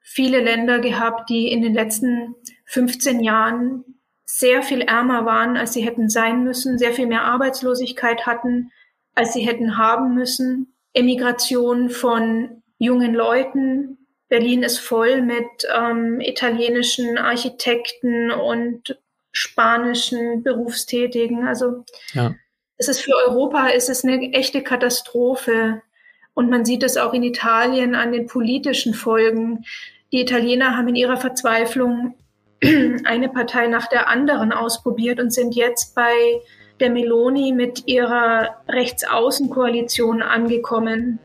[0.00, 2.36] viele Länder gehabt, die in den letzten
[2.66, 3.84] 15 Jahren
[4.24, 8.70] sehr viel ärmer waren, als sie hätten sein müssen, sehr viel mehr Arbeitslosigkeit hatten,
[9.14, 10.74] als sie hätten haben müssen.
[10.92, 13.98] Emigration von jungen Leuten.
[14.28, 18.98] Berlin ist voll mit ähm, italienischen Architekten und
[19.32, 21.46] spanischen Berufstätigen.
[21.46, 22.34] Also ja.
[22.76, 25.82] Es ist für Europa es ist eine echte Katastrophe.
[26.34, 29.64] Und man sieht es auch in Italien an den politischen Folgen.
[30.12, 32.16] Die Italiener haben in ihrer Verzweiflung
[33.04, 36.40] eine Partei nach der anderen ausprobiert und sind jetzt bei
[36.80, 41.20] der Meloni mit ihrer Rechtsaußenkoalition angekommen.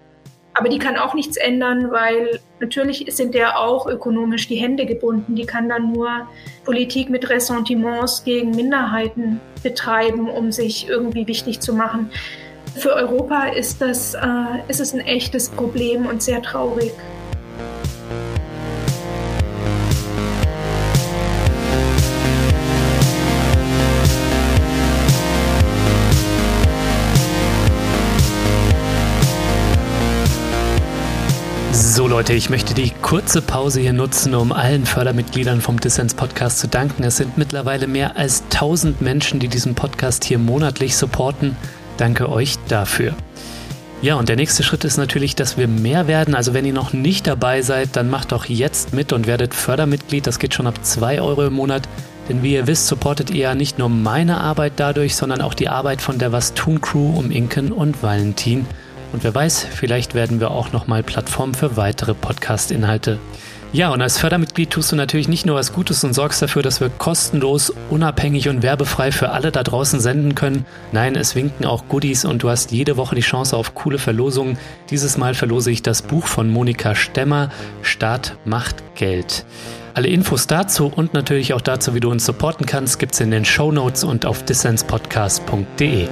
[0.54, 5.36] Aber die kann auch nichts ändern, weil natürlich sind der auch ökonomisch die Hände gebunden.
[5.36, 6.28] Die kann dann nur
[6.66, 12.10] Politik mit Ressentiments gegen Minderheiten betreiben, um sich irgendwie wichtig zu machen.
[12.76, 14.20] Für Europa ist, das, äh,
[14.68, 16.92] ist es ein echtes Problem und sehr traurig.
[32.20, 36.68] Leute, ich möchte die kurze Pause hier nutzen, um allen Fördermitgliedern vom Dissens Podcast zu
[36.68, 37.06] danken.
[37.06, 41.56] Es sind mittlerweile mehr als 1000 Menschen, die diesen Podcast hier monatlich supporten.
[41.96, 43.14] Danke euch dafür.
[44.02, 46.36] Ja, und der nächste Schritt ist natürlich, dass wir mehr werden.
[46.36, 50.28] Also wenn ihr noch nicht dabei seid, dann macht doch jetzt mit und werdet Fördermitglied.
[50.28, 51.88] Das geht schon ab 2 Euro im Monat.
[52.28, 55.70] Denn wie ihr wisst, supportet ihr ja nicht nur meine Arbeit dadurch, sondern auch die
[55.70, 58.66] Arbeit von der Was tun Crew um Inken und Valentin.
[59.12, 63.20] Und wer weiß, vielleicht werden wir auch nochmal Plattform für weitere Podcast-Inhalte.
[63.72, 66.82] Ja, und als Fördermitglied tust du natürlich nicht nur was Gutes und sorgst dafür, dass
[66.82, 70.66] wir kostenlos, unabhängig und werbefrei für alle da draußen senden können.
[70.92, 74.58] Nein, es winken auch Goodies und du hast jede Woche die Chance auf coole Verlosungen.
[74.90, 77.50] Dieses Mal verlose ich das Buch von Monika Stemmer,
[77.84, 79.46] Staat macht Geld.
[79.94, 83.46] Alle Infos dazu und natürlich auch dazu, wie du uns supporten kannst, gibt's in den
[83.46, 86.08] Show Notes und auf dissenspodcast.de.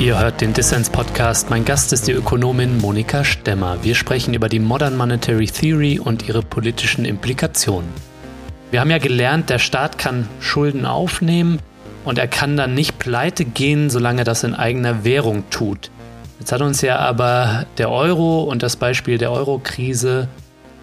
[0.00, 1.50] Ihr hört den Dissens Podcast.
[1.50, 3.82] Mein Gast ist die Ökonomin Monika Stemmer.
[3.82, 7.88] Wir sprechen über die Modern Monetary Theory und ihre politischen Implikationen.
[8.70, 11.58] Wir haben ja gelernt, der Staat kann Schulden aufnehmen
[12.04, 15.90] und er kann dann nicht pleite gehen, solange er das in eigener Währung tut.
[16.38, 20.28] Jetzt hat uns ja aber der Euro und das Beispiel der Euro-Krise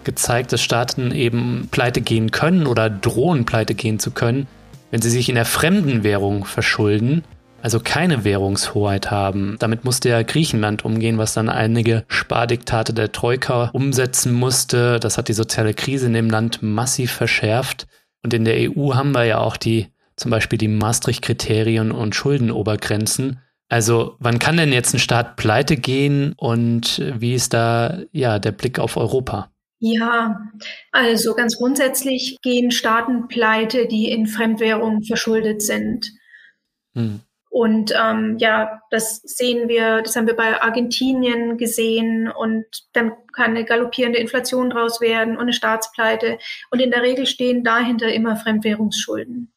[0.04, 4.46] gezeigt, dass Staaten eben pleite gehen können oder drohen pleite gehen zu können,
[4.90, 7.24] wenn sie sich in der fremden Währung verschulden
[7.62, 9.56] also keine Währungshoheit haben.
[9.58, 15.00] Damit musste ja Griechenland umgehen, was dann einige Spardiktate der Troika umsetzen musste.
[15.00, 17.86] Das hat die soziale Krise in dem Land massiv verschärft.
[18.22, 23.40] Und in der EU haben wir ja auch die, zum Beispiel die Maastricht-Kriterien und Schuldenobergrenzen.
[23.68, 28.52] Also wann kann denn jetzt ein Staat pleite gehen und wie ist da ja der
[28.52, 29.50] Blick auf Europa?
[29.78, 30.40] Ja,
[30.92, 36.10] also ganz grundsätzlich gehen Staaten pleite, die in Fremdwährung verschuldet sind.
[36.94, 37.20] Hm.
[37.56, 43.52] Und ähm, ja, das sehen wir, das haben wir bei Argentinien gesehen und dann kann
[43.52, 46.36] eine galoppierende Inflation draus werden und eine Staatspleite.
[46.70, 49.54] Und in der Regel stehen dahinter immer Fremdwährungsschulden.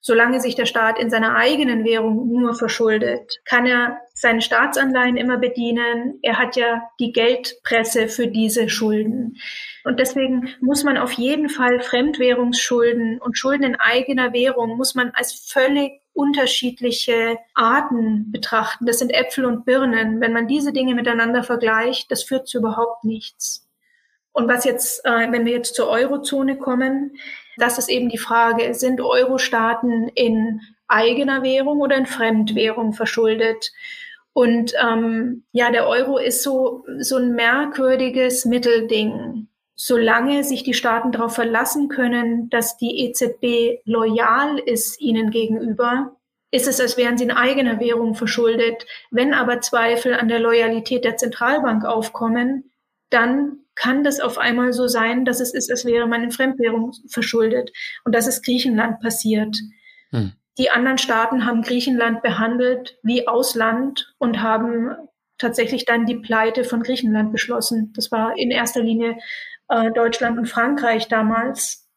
[0.00, 5.36] Solange sich der Staat in seiner eigenen Währung nur verschuldet, kann er seine Staatsanleihen immer
[5.36, 6.18] bedienen.
[6.22, 9.36] Er hat ja die Geldpresse für diese Schulden.
[9.84, 15.10] Und deswegen muss man auf jeden Fall Fremdwährungsschulden und Schulden in eigener Währung muss man
[15.10, 18.86] als völlig unterschiedliche Arten betrachten.
[18.86, 20.20] Das sind Äpfel und Birnen.
[20.20, 23.68] Wenn man diese Dinge miteinander vergleicht, das führt zu überhaupt nichts.
[24.32, 27.12] Und was jetzt, äh, wenn wir jetzt zur Eurozone kommen,
[27.56, 33.70] das ist eben die Frage, sind Euro-Staaten in eigener Währung oder in Fremdwährung verschuldet?
[34.32, 39.46] Und ähm, ja, der Euro ist so, so ein merkwürdiges Mittelding.
[39.80, 46.16] Solange sich die Staaten darauf verlassen können, dass die EZB loyal ist ihnen gegenüber,
[46.50, 48.86] ist es, als wären sie in eigener Währung verschuldet.
[49.12, 52.72] Wenn aber Zweifel an der Loyalität der Zentralbank aufkommen,
[53.10, 56.92] dann kann das auf einmal so sein, dass es ist, als wäre man in Fremdwährung
[57.08, 57.70] verschuldet.
[58.04, 59.56] Und das ist Griechenland passiert.
[60.10, 60.32] Hm.
[60.58, 64.90] Die anderen Staaten haben Griechenland behandelt wie Ausland und haben
[65.38, 67.92] tatsächlich dann die Pleite von Griechenland beschlossen.
[67.94, 69.16] Das war in erster Linie
[69.68, 71.88] äh, Deutschland und Frankreich damals.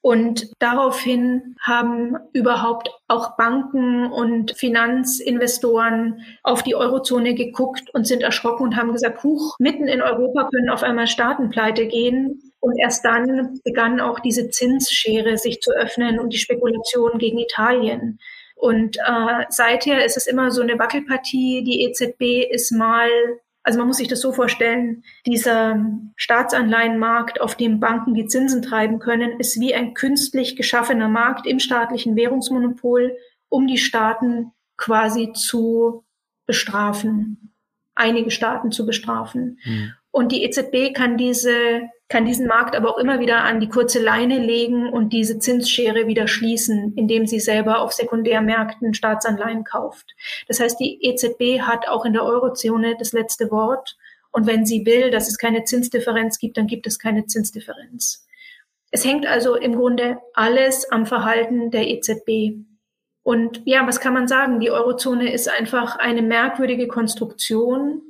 [0.00, 8.62] Und daraufhin haben überhaupt auch Banken und Finanzinvestoren auf die Eurozone geguckt und sind erschrocken
[8.62, 12.52] und haben gesagt, huch, mitten in Europa können auf einmal Staaten pleite gehen.
[12.60, 18.18] Und erst dann begann auch diese Zinsschere sich zu öffnen und die Spekulation gegen Italien.
[18.54, 21.62] Und äh, seither ist es immer so eine Wackelpartie.
[21.64, 23.08] Die EZB ist mal,
[23.68, 25.78] also man muss sich das so vorstellen, dieser
[26.16, 31.58] Staatsanleihenmarkt, auf dem Banken die Zinsen treiben können, ist wie ein künstlich geschaffener Markt im
[31.58, 33.14] staatlichen Währungsmonopol,
[33.50, 36.06] um die Staaten quasi zu
[36.46, 37.52] bestrafen,
[37.94, 39.58] einige Staaten zu bestrafen.
[39.62, 39.92] Mhm.
[40.12, 44.02] Und die EZB kann diese kann diesen Markt aber auch immer wieder an die kurze
[44.02, 50.14] Leine legen und diese Zinsschere wieder schließen, indem sie selber auf Sekundärmärkten Staatsanleihen kauft.
[50.46, 53.96] Das heißt, die EZB hat auch in der Eurozone das letzte Wort.
[54.30, 58.26] Und wenn sie will, dass es keine Zinsdifferenz gibt, dann gibt es keine Zinsdifferenz.
[58.90, 62.64] Es hängt also im Grunde alles am Verhalten der EZB.
[63.22, 64.60] Und ja, was kann man sagen?
[64.60, 68.07] Die Eurozone ist einfach eine merkwürdige Konstruktion,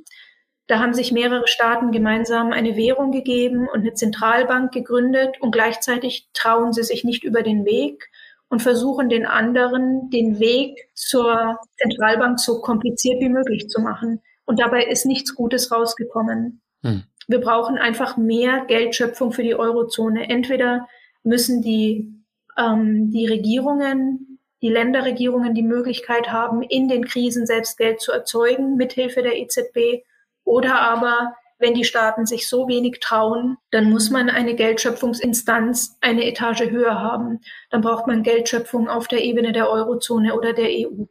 [0.69, 6.29] da haben sich mehrere Staaten gemeinsam eine Währung gegeben und eine Zentralbank gegründet und gleichzeitig
[6.33, 8.11] trauen sie sich nicht über den Weg
[8.49, 14.21] und versuchen den anderen den Weg zur Zentralbank so kompliziert wie möglich zu machen.
[14.45, 16.61] Und dabei ist nichts Gutes rausgekommen.
[16.83, 17.01] Hm.
[17.27, 20.29] Wir brauchen einfach mehr Geldschöpfung für die Eurozone.
[20.29, 20.87] Entweder
[21.23, 22.13] müssen die,
[22.59, 28.75] ähm, die Regierungen, die Länderregierungen die Möglichkeit haben, in den Krisen selbst Geld zu erzeugen,
[28.75, 30.03] mithilfe der EZB,
[30.49, 36.25] oder aber, wenn die Staaten sich so wenig trauen, dann muss man eine Geldschöpfungsinstanz eine
[36.25, 37.41] Etage höher haben.
[37.69, 41.05] Dann braucht man Geldschöpfung auf der Ebene der Eurozone oder der EU.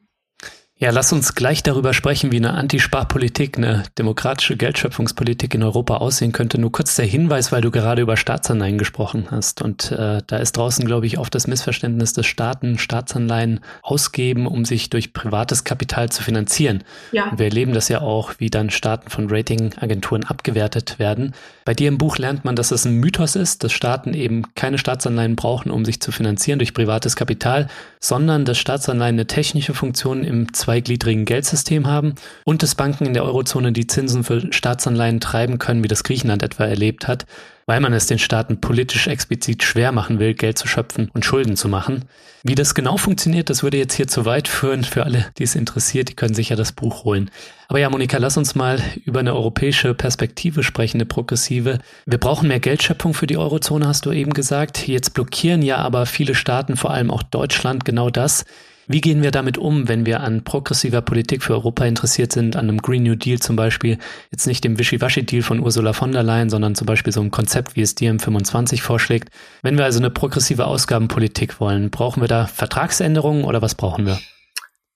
[0.81, 6.31] Ja, lass uns gleich darüber sprechen, wie eine Antisparpolitik, eine demokratische Geldschöpfungspolitik in Europa aussehen
[6.31, 6.61] könnte.
[6.61, 9.61] Nur kurz der Hinweis, weil du gerade über Staatsanleihen gesprochen hast.
[9.61, 14.65] Und äh, da ist draußen, glaube ich, oft das Missverständnis, dass Staaten Staatsanleihen ausgeben, um
[14.65, 16.85] sich durch privates Kapital zu finanzieren.
[17.11, 17.33] Ja.
[17.37, 21.35] wir erleben das ja auch, wie dann Staaten von Ratingagenturen abgewertet werden.
[21.65, 24.79] Bei dir im Buch lernt man, dass es ein Mythos ist, dass Staaten eben keine
[24.79, 27.67] Staatsanleihen brauchen, um sich zu finanzieren durch privates Kapital,
[27.99, 32.15] sondern dass Staatsanleihen eine technische Funktion im zweigliedrigen Geldsystem haben
[32.45, 36.43] und dass Banken in der Eurozone die Zinsen für Staatsanleihen treiben können, wie das Griechenland
[36.43, 37.25] etwa erlebt hat,
[37.65, 41.57] weil man es den Staaten politisch explizit schwer machen will, Geld zu schöpfen und Schulden
[41.57, 42.05] zu machen.
[42.43, 44.85] Wie das genau funktioniert, das würde jetzt hier zu weit führen.
[44.85, 47.31] Für alle, die es interessiert, die können sich ja das Buch holen.
[47.69, 51.79] Aber ja, Monika, lass uns mal über eine europäische Perspektive sprechen, eine progressive.
[52.05, 54.87] Wir brauchen mehr Geldschöpfung für die Eurozone, hast du eben gesagt.
[54.87, 58.45] Jetzt blockieren ja aber viele Staaten, vor allem auch Deutschland, genau das.
[58.91, 62.71] Wie gehen wir damit um, wenn wir an progressiver Politik für Europa interessiert sind, an
[62.71, 63.99] einem Green New Deal zum Beispiel,
[64.31, 67.77] jetzt nicht dem Wischiwaschi-Deal von Ursula von der Leyen, sondern zum Beispiel so ein Konzept,
[67.77, 69.29] wie es DiEM25 vorschlägt.
[69.63, 74.19] Wenn wir also eine progressive Ausgabenpolitik wollen, brauchen wir da Vertragsänderungen oder was brauchen wir?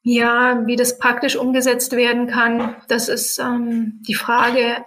[0.03, 4.79] Ja, wie das praktisch umgesetzt werden kann, das ist ähm, die Frage.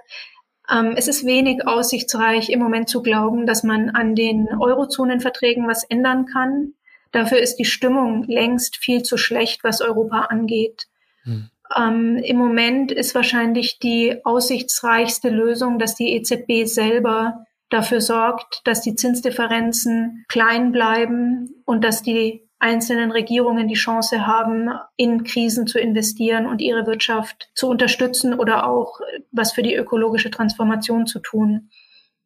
[0.69, 5.83] Ähm, es ist wenig aussichtsreich im Moment zu glauben, dass man an den Eurozonenverträgen was
[5.83, 6.73] ändern kann.
[7.11, 10.87] Dafür ist die Stimmung längst viel zu schlecht, was Europa angeht.
[11.23, 11.49] Hm.
[11.75, 18.81] Ähm, Im Moment ist wahrscheinlich die aussichtsreichste Lösung, dass die EZB selber dafür sorgt, dass
[18.81, 25.79] die Zinsdifferenzen klein bleiben und dass die einzelnen Regierungen die Chance haben, in Krisen zu
[25.79, 28.99] investieren und ihre Wirtschaft zu unterstützen oder auch
[29.31, 31.69] was für die ökologische Transformation zu tun.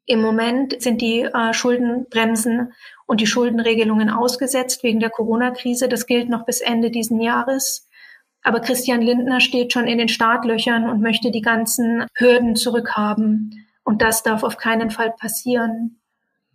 [0.10, 2.74] Im Moment sind die äh, Schuldenbremsen
[3.06, 5.88] und die Schuldenregelungen ausgesetzt wegen der Corona-Krise.
[5.88, 7.88] Das gilt noch bis Ende diesen Jahres.
[8.42, 13.68] Aber Christian Lindner steht schon in den Startlöchern und möchte die ganzen Hürden zurückhaben.
[13.84, 16.02] Und das darf auf keinen Fall passieren.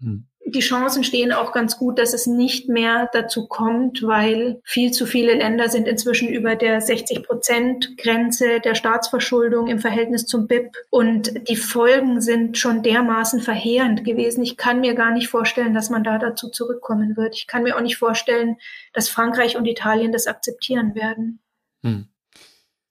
[0.00, 0.26] Hm.
[0.54, 5.04] Die Chancen stehen auch ganz gut, dass es nicht mehr dazu kommt, weil viel zu
[5.04, 10.70] viele Länder sind inzwischen über der 60-Prozent-Grenze der Staatsverschuldung im Verhältnis zum BIP.
[10.90, 14.42] Und die Folgen sind schon dermaßen verheerend gewesen.
[14.42, 17.34] Ich kann mir gar nicht vorstellen, dass man da dazu zurückkommen wird.
[17.34, 18.56] Ich kann mir auch nicht vorstellen,
[18.92, 21.40] dass Frankreich und Italien das akzeptieren werden.
[21.82, 22.08] Hm.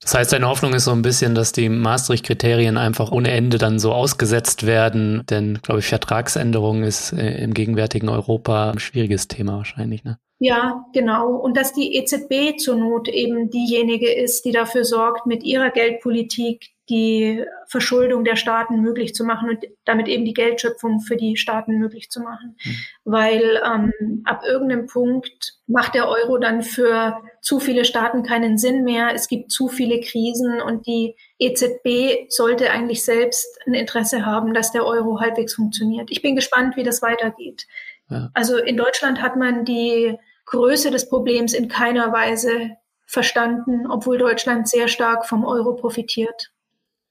[0.03, 3.79] Das heißt, deine Hoffnung ist so ein bisschen, dass die Maastricht-Kriterien einfach ohne Ende dann
[3.79, 9.57] so ausgesetzt werden, denn, glaube ich, Vertragsänderung ist äh, im gegenwärtigen Europa ein schwieriges Thema
[9.57, 10.17] wahrscheinlich, ne?
[10.39, 11.35] Ja, genau.
[11.37, 16.71] Und dass die EZB zur Not eben diejenige ist, die dafür sorgt, mit ihrer Geldpolitik
[16.89, 21.77] die Verschuldung der Staaten möglich zu machen und damit eben die Geldschöpfung für die Staaten
[21.77, 22.57] möglich zu machen.
[22.63, 22.75] Mhm.
[23.05, 28.83] Weil ähm, ab irgendeinem Punkt macht der Euro dann für zu viele Staaten keinen Sinn
[28.83, 29.13] mehr.
[29.13, 34.71] Es gibt zu viele Krisen und die EZB sollte eigentlich selbst ein Interesse haben, dass
[34.71, 36.11] der Euro halbwegs funktioniert.
[36.11, 37.65] Ich bin gespannt, wie das weitergeht.
[38.09, 38.29] Ja.
[38.33, 42.71] Also in Deutschland hat man die Größe des Problems in keiner Weise
[43.05, 46.52] verstanden, obwohl Deutschland sehr stark vom Euro profitiert.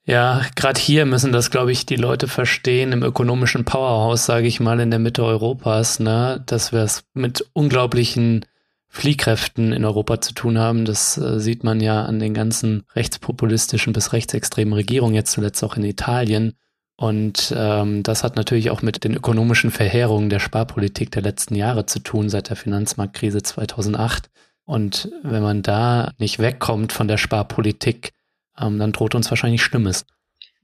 [0.04, 4.58] Ja, gerade hier müssen das, glaube ich, die Leute verstehen im ökonomischen Powerhouse, sage ich
[4.58, 8.44] mal, in der Mitte Europas, ne, dass wir es mit unglaublichen
[8.88, 10.84] Fliehkräften in Europa zu tun haben.
[10.84, 15.76] Das äh, sieht man ja an den ganzen rechtspopulistischen bis rechtsextremen Regierungen, jetzt zuletzt auch
[15.76, 16.54] in Italien.
[16.96, 21.86] Und ähm, das hat natürlich auch mit den ökonomischen Verheerungen der Sparpolitik der letzten Jahre
[21.86, 24.30] zu tun, seit der Finanzmarktkrise 2008.
[24.64, 28.12] Und wenn man da nicht wegkommt von der Sparpolitik,
[28.58, 30.04] ähm, dann droht uns wahrscheinlich Schlimmes.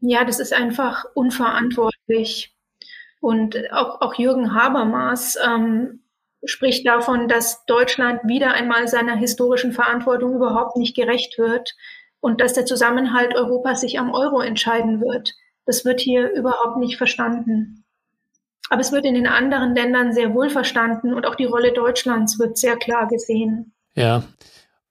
[0.01, 2.55] Ja, das ist einfach unverantwortlich.
[3.20, 6.05] Und auch, auch Jürgen Habermas ähm,
[6.45, 11.74] spricht davon, dass Deutschland wieder einmal seiner historischen Verantwortung überhaupt nicht gerecht wird
[12.20, 15.34] und dass der Zusammenhalt Europas sich am Euro entscheiden wird.
[15.66, 17.84] Das wird hier überhaupt nicht verstanden.
[18.70, 22.39] Aber es wird in den anderen Ländern sehr wohl verstanden und auch die Rolle Deutschlands
[22.39, 23.72] wird sehr klar gesehen.
[23.95, 24.22] Ja,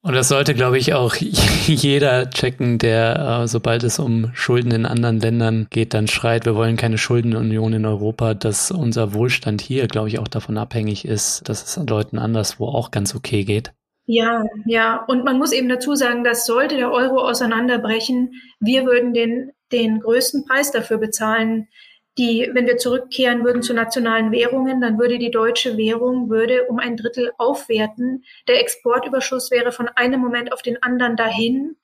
[0.08, 1.16] und das sollte, glaube ich, auch
[1.68, 6.56] jeder checken, der, äh, sobald es um Schulden in anderen Ländern geht, dann schreit, wir
[6.56, 11.50] wollen keine Schuldenunion in Europa, dass unser Wohlstand hier, glaube ich, auch davon abhängig ist,
[11.50, 13.74] dass es Leuten anderswo auch ganz okay geht.
[14.06, 15.04] Ja, ja.
[15.10, 18.32] Und man muss eben dazu sagen, dass sollte der Euro auseinanderbrechen,
[18.62, 21.68] wir würden den, den größten Preis dafür bezahlen
[22.18, 26.80] die, wenn wir zurückkehren würden zu nationalen Währungen, dann würde die deutsche Währung würde um
[26.80, 28.24] ein Drittel aufwerten.
[28.48, 31.76] Der Exportüberschuss wäre von einem Moment auf den anderen dahin.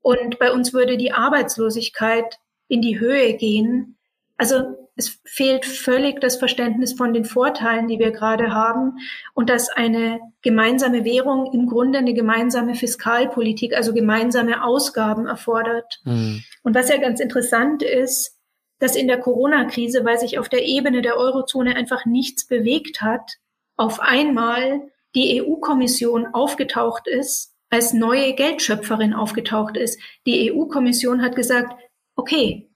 [0.00, 3.96] Und bei uns würde die Arbeitslosigkeit in die Höhe gehen.
[4.36, 8.98] Also es fehlt völlig das Verständnis von den Vorteilen, die wir gerade haben
[9.34, 16.00] und dass eine gemeinsame Währung im Grunde eine gemeinsame Fiskalpolitik, also gemeinsame Ausgaben erfordert.
[16.04, 16.42] Mhm.
[16.64, 18.37] Und was ja ganz interessant ist,
[18.78, 23.36] dass in der Corona-Krise, weil sich auf der Ebene der Eurozone einfach nichts bewegt hat,
[23.76, 30.00] auf einmal die EU-Kommission aufgetaucht ist, als neue Geldschöpferin aufgetaucht ist.
[30.26, 31.74] Die EU-Kommission hat gesagt,
[32.16, 32.70] okay,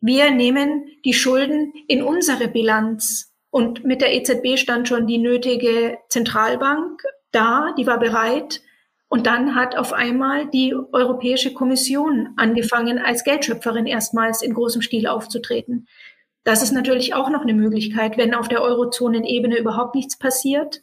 [0.00, 3.32] wir nehmen die Schulden in unsere Bilanz.
[3.50, 8.60] Und mit der EZB stand schon die nötige Zentralbank da, die war bereit,
[9.14, 15.06] und dann hat auf einmal die Europäische Kommission angefangen, als Geldschöpferin erstmals in großem Stil
[15.06, 15.86] aufzutreten.
[16.42, 20.82] Das ist natürlich auch noch eine Möglichkeit, wenn auf der Eurozonenebene überhaupt nichts passiert.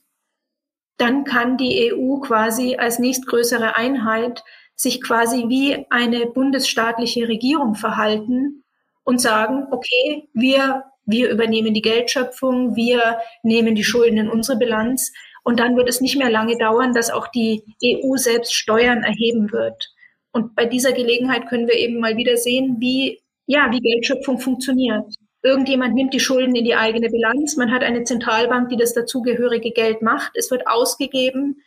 [0.96, 8.64] Dann kann die EU quasi als nächstgrößere Einheit sich quasi wie eine bundesstaatliche Regierung verhalten
[9.04, 15.12] und sagen, okay, wir, wir übernehmen die Geldschöpfung, wir nehmen die Schulden in unsere Bilanz,
[15.44, 19.52] und dann wird es nicht mehr lange dauern, dass auch die EU selbst Steuern erheben
[19.52, 19.94] wird.
[20.32, 25.06] Und bei dieser Gelegenheit können wir eben mal wieder sehen, wie, ja, wie Geldschöpfung funktioniert.
[25.44, 27.58] Irgendjemand nimmt die Schulden in die eigene Bilanz.
[27.58, 30.34] Man hat eine Zentralbank, die das dazugehörige Geld macht.
[30.36, 31.64] Es wird ausgegeben.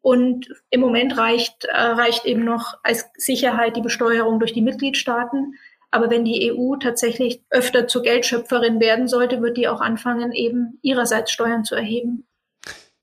[0.00, 5.54] Und im Moment reicht, äh, reicht eben noch als Sicherheit die Besteuerung durch die Mitgliedstaaten.
[5.90, 10.78] Aber wenn die EU tatsächlich öfter zur Geldschöpferin werden sollte, wird die auch anfangen, eben
[10.82, 12.25] ihrerseits Steuern zu erheben.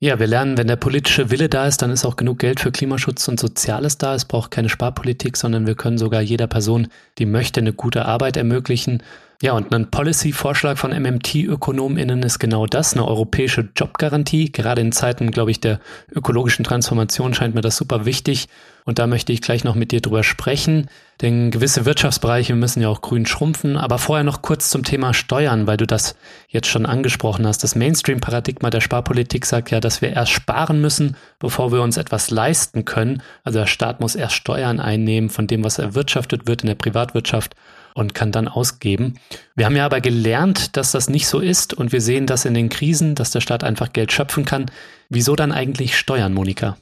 [0.04, 2.70] Ja, wir lernen, wenn der politische Wille da ist, dann ist auch genug Geld für
[2.70, 4.14] Klimaschutz und Soziales da.
[4.14, 8.36] Es braucht keine Sparpolitik, sondern wir können sogar jeder Person, die möchte, eine gute Arbeit
[8.36, 9.02] ermöglichen.
[9.40, 14.52] Ja, und ein Policy-Vorschlag von MMT-ÖkonomInnen ist genau das, eine europäische Jobgarantie.
[14.52, 15.80] Gerade in Zeiten, glaube ich, der
[16.14, 18.48] ökologischen Transformation scheint mir das super wichtig.
[18.84, 20.90] Und da möchte ich gleich noch mit dir drüber sprechen,
[21.20, 23.76] denn gewisse Wirtschaftsbereiche müssen ja auch grün schrumpfen.
[23.76, 26.16] Aber vorher noch kurz zum Thema Steuern, weil du das
[26.48, 27.62] jetzt schon angesprochen hast.
[27.62, 32.30] Das Mainstream-Paradigma der Sparpolitik sagt ja, dass wir erst sparen müssen, bevor wir uns etwas
[32.30, 33.22] leisten können.
[33.44, 37.54] Also der Staat muss erst Steuern einnehmen von dem, was erwirtschaftet wird in der Privatwirtschaft
[37.94, 39.14] und kann dann ausgeben.
[39.54, 42.54] Wir haben ja aber gelernt, dass das nicht so ist und wir sehen das in
[42.54, 44.66] den Krisen, dass der Staat einfach Geld schöpfen kann.
[45.08, 46.76] Wieso dann eigentlich Steuern, Monika?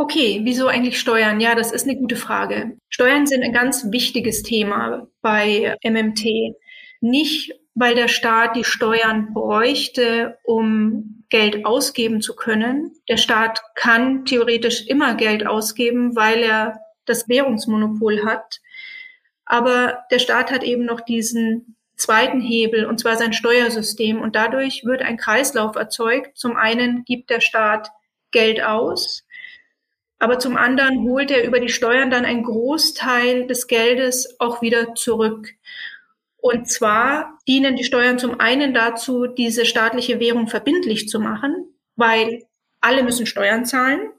[0.00, 1.40] Okay, wieso eigentlich Steuern?
[1.40, 2.78] Ja, das ist eine gute Frage.
[2.88, 6.54] Steuern sind ein ganz wichtiges Thema bei MMT.
[7.00, 12.92] Nicht, weil der Staat die Steuern bräuchte, um Geld ausgeben zu können.
[13.08, 18.60] Der Staat kann theoretisch immer Geld ausgeben, weil er das Währungsmonopol hat.
[19.46, 24.20] Aber der Staat hat eben noch diesen zweiten Hebel, und zwar sein Steuersystem.
[24.20, 26.38] Und dadurch wird ein Kreislauf erzeugt.
[26.38, 27.90] Zum einen gibt der Staat
[28.30, 29.24] Geld aus,
[30.18, 34.94] aber zum anderen holt er über die Steuern dann einen Großteil des Geldes auch wieder
[34.94, 35.48] zurück.
[36.36, 42.46] Und zwar dienen die Steuern zum einen dazu, diese staatliche Währung verbindlich zu machen, weil
[42.80, 44.10] alle müssen Steuern zahlen.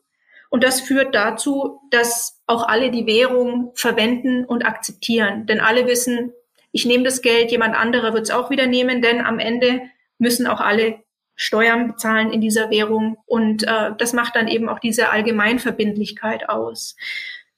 [0.50, 5.46] Und das führt dazu, dass auch alle die Währung verwenden und akzeptieren.
[5.46, 6.34] Denn alle wissen,
[6.72, 9.82] ich nehme das Geld, jemand anderer wird es auch wieder nehmen, denn am Ende
[10.18, 11.04] müssen auch alle
[11.42, 13.18] Steuern bezahlen in dieser Währung.
[13.26, 16.98] Und äh, das macht dann eben auch diese Allgemeinverbindlichkeit aus.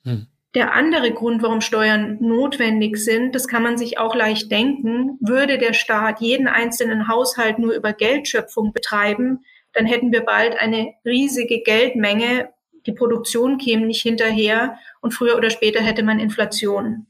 [0.04, 0.28] Hm.
[0.54, 5.58] Der andere Grund, warum Steuern notwendig sind, das kann man sich auch leicht denken, würde
[5.58, 11.62] der Staat jeden einzelnen Haushalt nur über Geldschöpfung betreiben, dann hätten wir bald eine riesige
[11.62, 12.50] Geldmenge,
[12.86, 17.08] die Produktion käme nicht hinterher und früher oder später hätte man Inflation.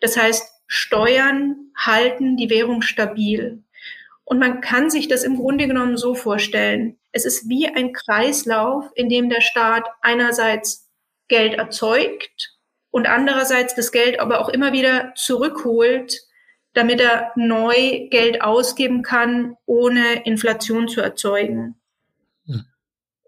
[0.00, 3.62] Das heißt, Steuern halten die Währung stabil.
[4.28, 6.98] Und man kann sich das im Grunde genommen so vorstellen.
[7.12, 10.86] Es ist wie ein Kreislauf, in dem der Staat einerseits
[11.28, 12.54] Geld erzeugt
[12.90, 16.20] und andererseits das Geld aber auch immer wieder zurückholt,
[16.74, 21.80] damit er neu Geld ausgeben kann, ohne Inflation zu erzeugen.
[22.44, 22.66] Hm.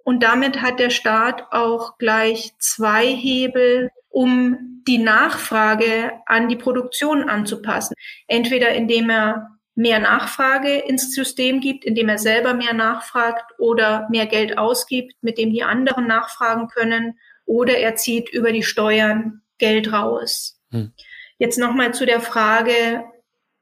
[0.05, 7.27] Und damit hat der Staat auch gleich zwei Hebel, um die Nachfrage an die Produktion
[7.27, 7.95] anzupassen.
[8.27, 14.27] Entweder indem er mehr Nachfrage ins System gibt, indem er selber mehr nachfragt oder mehr
[14.27, 19.93] Geld ausgibt, mit dem die anderen nachfragen können, oder er zieht über die Steuern Geld
[19.93, 20.61] raus.
[20.71, 20.93] Hm.
[21.39, 23.05] Jetzt nochmal zu der Frage,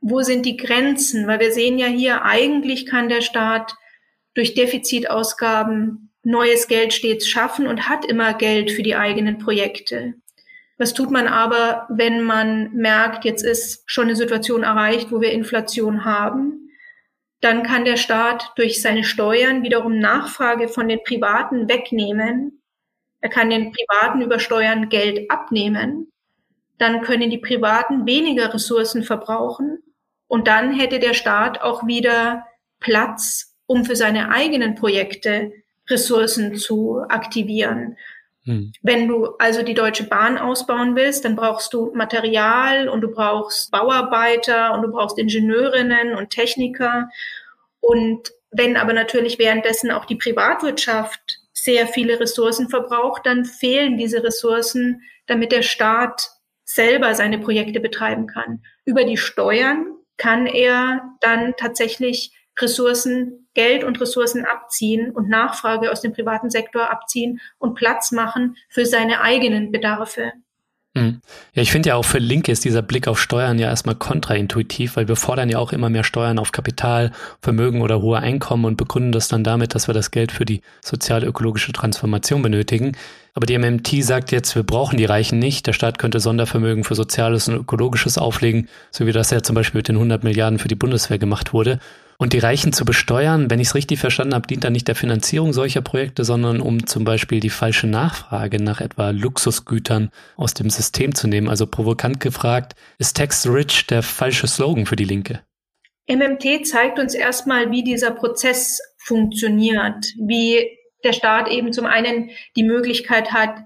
[0.01, 1.27] wo sind die Grenzen?
[1.27, 3.75] Weil wir sehen ja hier, eigentlich kann der Staat
[4.35, 10.15] durch Defizitausgaben neues Geld stets schaffen und hat immer Geld für die eigenen Projekte.
[10.79, 15.33] Was tut man aber, wenn man merkt, jetzt ist schon eine Situation erreicht, wo wir
[15.33, 16.71] Inflation haben?
[17.41, 22.63] Dann kann der Staat durch seine Steuern wiederum Nachfrage von den Privaten wegnehmen.
[23.21, 26.13] Er kann den Privaten über Steuern Geld abnehmen.
[26.79, 29.79] Dann können die Privaten weniger Ressourcen verbrauchen.
[30.29, 32.47] Und dann hätte der Staat auch wieder
[32.79, 35.53] Platz, um für seine eigenen Projekte
[35.89, 37.97] Ressourcen zu aktivieren.
[38.49, 38.73] Hm.
[38.81, 43.71] Wenn du also die Deutsche Bahn ausbauen willst, dann brauchst du Material und du brauchst
[43.71, 47.11] Bauarbeiter und du brauchst Ingenieurinnen und Techniker.
[47.81, 54.25] Und wenn aber natürlich währenddessen auch die Privatwirtschaft sehr viele Ressourcen verbraucht, dann fehlen diese
[54.25, 56.31] Ressourcen, damit der Staat
[56.65, 58.63] selber seine Projekte betreiben kann.
[58.87, 66.01] Über die Steuern kann er dann tatsächlich Ressourcen, Geld und Ressourcen abziehen und Nachfrage aus
[66.01, 70.33] dem privaten Sektor abziehen und Platz machen für seine eigenen Bedarfe.
[70.97, 71.21] Hm.
[71.53, 74.97] Ja, ich finde ja auch für Linke ist dieser Blick auf Steuern ja erstmal kontraintuitiv,
[74.97, 78.77] weil wir fordern ja auch immer mehr Steuern auf Kapital, Vermögen oder hohe Einkommen und
[78.77, 82.97] begründen das dann damit, dass wir das Geld für die sozial-ökologische Transformation benötigen.
[83.35, 85.67] Aber die MMT sagt jetzt, wir brauchen die Reichen nicht.
[85.67, 89.79] Der Staat könnte Sondervermögen für Soziales und Ökologisches auflegen, so wie das ja zum Beispiel
[89.79, 91.79] mit den 100 Milliarden für die Bundeswehr gemacht wurde.
[92.21, 94.97] Und die Reichen zu besteuern, wenn ich es richtig verstanden habe, dient dann nicht der
[94.97, 100.69] Finanzierung solcher Projekte, sondern um zum Beispiel die falsche Nachfrage nach etwa Luxusgütern aus dem
[100.69, 101.49] System zu nehmen.
[101.49, 105.43] Also provokant gefragt, ist Tax Rich der falsche Slogan für die Linke?
[106.09, 112.65] MMT zeigt uns erstmal, wie dieser Prozess funktioniert, wie der Staat eben zum einen die
[112.65, 113.61] Möglichkeit hat,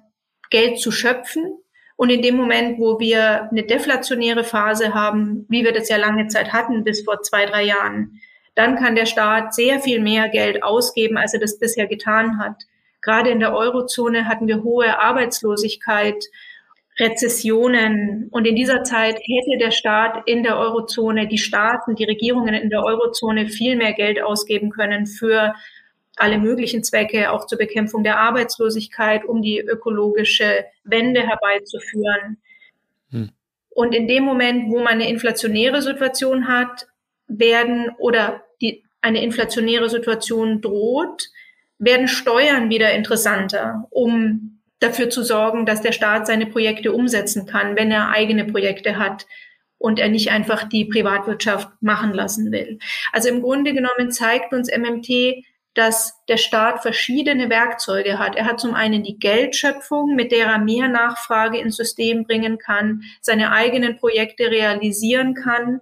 [0.51, 1.59] Geld zu schöpfen.
[1.97, 6.27] Und in dem Moment, wo wir eine deflationäre Phase haben, wie wir das ja lange
[6.27, 8.21] Zeit hatten, bis vor zwei, drei Jahren,
[8.55, 12.65] dann kann der Staat sehr viel mehr Geld ausgeben, als er das bisher getan hat.
[13.01, 16.25] Gerade in der Eurozone hatten wir hohe Arbeitslosigkeit,
[16.99, 18.29] Rezessionen.
[18.31, 22.71] Und in dieser Zeit hätte der Staat in der Eurozone, die Staaten, die Regierungen in
[22.71, 25.55] der Eurozone viel mehr Geld ausgeben können für
[26.17, 32.37] alle möglichen Zwecke, auch zur Bekämpfung der Arbeitslosigkeit, um die ökologische Wende herbeizuführen.
[33.11, 33.31] Hm.
[33.71, 36.87] Und in dem Moment, wo man eine inflationäre Situation hat,
[37.29, 41.29] werden oder die, eine inflationäre Situation droht,
[41.79, 47.77] werden Steuern wieder interessanter, um dafür zu sorgen, dass der Staat seine Projekte umsetzen kann,
[47.77, 49.27] wenn er eigene Projekte hat.
[49.79, 52.79] und er nicht einfach die Privatwirtschaft machen lassen will.
[53.13, 55.45] Also im Grunde genommen zeigt uns MMT,
[55.75, 58.37] dass der Staat verschiedene Werkzeuge hat.
[58.37, 63.03] Er hat zum einen die Geldschöpfung, mit der er mehr Nachfrage ins System bringen kann,
[63.21, 65.81] seine eigenen Projekte realisieren kann.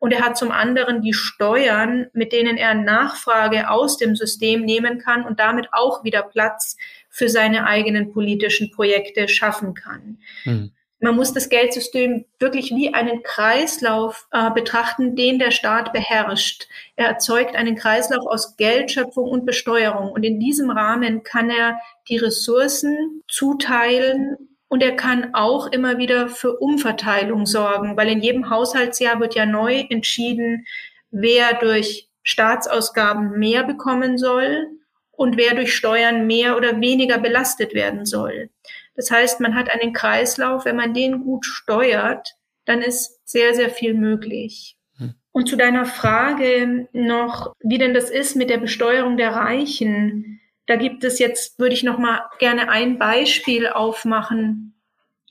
[0.00, 4.98] Und er hat zum anderen die Steuern, mit denen er Nachfrage aus dem System nehmen
[4.98, 6.76] kann und damit auch wieder Platz
[7.10, 10.18] für seine eigenen politischen Projekte schaffen kann.
[10.44, 10.72] Hm.
[11.02, 16.68] Man muss das Geldsystem wirklich wie einen Kreislauf äh, betrachten, den der Staat beherrscht.
[16.96, 20.12] Er erzeugt einen Kreislauf aus Geldschöpfung und Besteuerung.
[20.12, 21.78] Und in diesem Rahmen kann er
[22.08, 28.50] die Ressourcen zuteilen und er kann auch immer wieder für Umverteilung sorgen, weil in jedem
[28.50, 30.64] Haushaltsjahr wird ja neu entschieden,
[31.10, 34.68] wer durch Staatsausgaben mehr bekommen soll
[35.10, 38.50] und wer durch Steuern mehr oder weniger belastet werden soll.
[38.94, 43.70] Das heißt, man hat einen Kreislauf, wenn man den gut steuert, dann ist sehr, sehr
[43.70, 44.76] viel möglich.
[44.98, 45.14] Hm.
[45.32, 50.40] Und zu deiner Frage noch, wie denn das ist mit der Besteuerung der Reichen.
[50.70, 54.80] Da gibt es jetzt, würde ich noch mal gerne ein Beispiel aufmachen.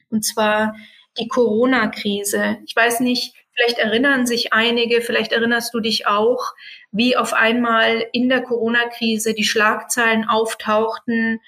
[0.10, 0.76] Und zwar
[1.18, 2.58] die Corona-Krise.
[2.66, 6.52] Ich weiß nicht, vielleicht erinnern sich einige, vielleicht erinnerst du dich auch,
[6.92, 11.40] wie auf einmal in der Corona-Krise die Schlagzeilen auftauchten,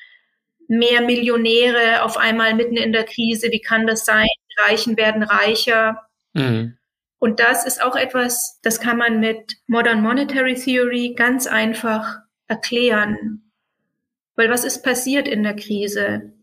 [0.70, 3.52] mehr Millionäre auf einmal mitten in der Krise.
[3.52, 4.30] Wie kann das sein?
[4.52, 6.08] Die Reichen werden reicher.
[6.32, 6.78] Mhm.
[7.20, 13.51] Und das ist auch etwas, das kann man mit Modern Monetary Theory ganz einfach erklären.
[14.42, 16.34] Weil was ist passiert in der Krise?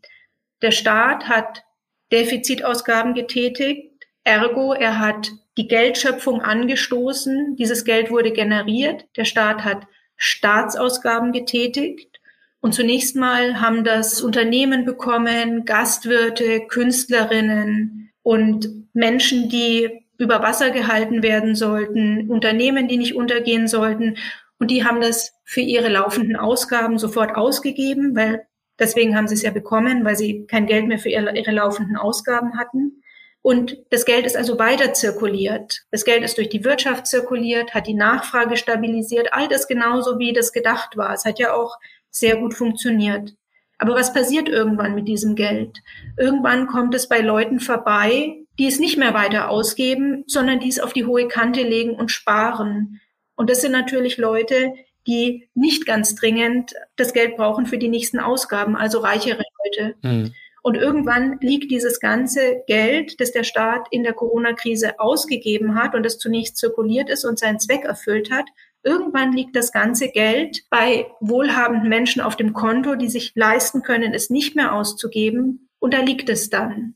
[0.62, 1.64] Der Staat hat
[2.12, 9.88] Defizitausgaben getätigt, ergo er hat die Geldschöpfung angestoßen, dieses Geld wurde generiert, der Staat hat
[10.16, 12.20] Staatsausgaben getätigt
[12.60, 21.24] und zunächst mal haben das Unternehmen bekommen, Gastwirte, Künstlerinnen und Menschen, die über Wasser gehalten
[21.24, 24.18] werden sollten, Unternehmen, die nicht untergehen sollten.
[24.58, 28.46] Und die haben das für ihre laufenden Ausgaben sofort ausgegeben, weil
[28.78, 32.58] deswegen haben sie es ja bekommen, weil sie kein Geld mehr für ihre, laufenden Ausgaben
[32.58, 33.02] hatten.
[33.40, 35.82] Und das Geld ist also weiter zirkuliert.
[35.90, 40.32] Das Geld ist durch die Wirtschaft zirkuliert, hat die Nachfrage stabilisiert, all das genauso wie
[40.32, 41.14] das gedacht war.
[41.14, 41.78] Es hat ja auch
[42.10, 43.34] sehr gut funktioniert.
[43.78, 45.78] Aber was passiert irgendwann mit diesem Geld?
[46.16, 50.80] Irgendwann kommt es bei Leuten vorbei, die es nicht mehr weiter ausgeben, sondern die es
[50.80, 53.00] auf die hohe Kante legen und sparen.
[53.38, 54.74] Und das sind natürlich Leute,
[55.06, 59.94] die nicht ganz dringend das Geld brauchen für die nächsten Ausgaben, also reichere Leute.
[60.02, 60.34] Mhm.
[60.62, 66.04] Und irgendwann liegt dieses ganze Geld, das der Staat in der Corona-Krise ausgegeben hat und
[66.04, 68.46] das zunächst zirkuliert ist und seinen Zweck erfüllt hat,
[68.84, 74.14] Irgendwann liegt das ganze Geld bei wohlhabenden Menschen auf dem Konto, die sich leisten können,
[74.14, 75.68] es nicht mehr auszugeben.
[75.80, 76.94] Und da liegt es dann.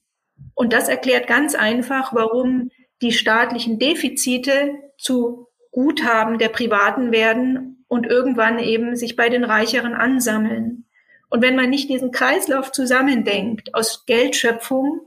[0.55, 2.71] Und das erklärt ganz einfach, warum
[3.03, 9.95] die staatlichen Defizite zu Guthaben der Privaten werden und irgendwann eben sich bei den Reicheren
[9.95, 10.87] ansammeln.
[11.29, 15.01] Und wenn man nicht diesen Kreislauf zusammendenkt aus Geldschöpfung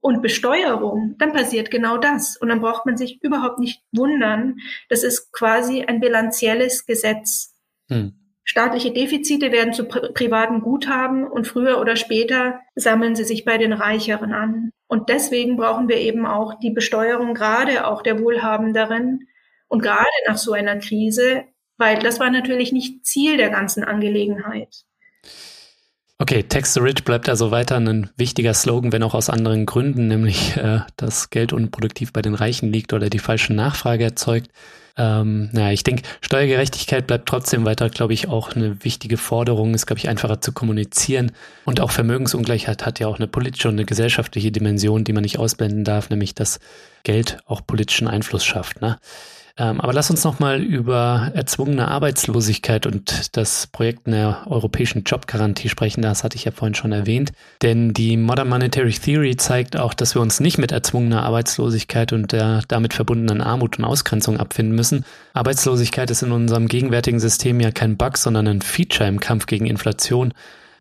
[0.00, 2.36] und Besteuerung, dann passiert genau das.
[2.36, 4.56] Und dann braucht man sich überhaupt nicht wundern.
[4.88, 7.54] Das ist quasi ein bilanzielles Gesetz.
[7.88, 8.14] Hm.
[8.42, 13.58] Staatliche Defizite werden zu pri privaten Guthaben und früher oder später sammeln sie sich bei
[13.58, 14.70] den Reicheren an.
[14.88, 19.28] Und deswegen brauchen wir eben auch die Besteuerung gerade auch der Wohlhabenderen
[19.70, 21.44] und gerade nach so einer Krise,
[21.78, 24.84] weil das war natürlich nicht Ziel der ganzen Angelegenheit.
[26.18, 30.06] Okay, Tax the Rich bleibt also weiter ein wichtiger Slogan, wenn auch aus anderen Gründen,
[30.08, 34.50] nämlich äh, dass Geld unproduktiv bei den Reichen liegt oder die falsche Nachfrage erzeugt.
[34.98, 39.72] Ähm, naja, ich denke, Steuergerechtigkeit bleibt trotzdem weiter, glaube ich, auch eine wichtige Forderung.
[39.72, 41.32] Ist, glaube ich, einfacher zu kommunizieren.
[41.64, 45.38] Und auch Vermögensungleichheit hat ja auch eine politische und eine gesellschaftliche Dimension, die man nicht
[45.38, 46.60] ausblenden darf, nämlich dass
[47.02, 48.82] Geld auch politischen Einfluss schafft.
[48.82, 48.98] Ne?
[49.56, 56.02] Ähm, aber lass uns nochmal über erzwungene Arbeitslosigkeit und das Projekt einer europäischen Jobgarantie sprechen.
[56.02, 57.32] Das hatte ich ja vorhin schon erwähnt.
[57.62, 62.32] Denn die Modern Monetary Theory zeigt auch, dass wir uns nicht mit erzwungener Arbeitslosigkeit und
[62.32, 65.04] der damit verbundenen Armut und Ausgrenzung abfinden müssen.
[65.34, 69.66] Arbeitslosigkeit ist in unserem gegenwärtigen System ja kein Bug, sondern ein Feature im Kampf gegen
[69.66, 70.32] Inflation.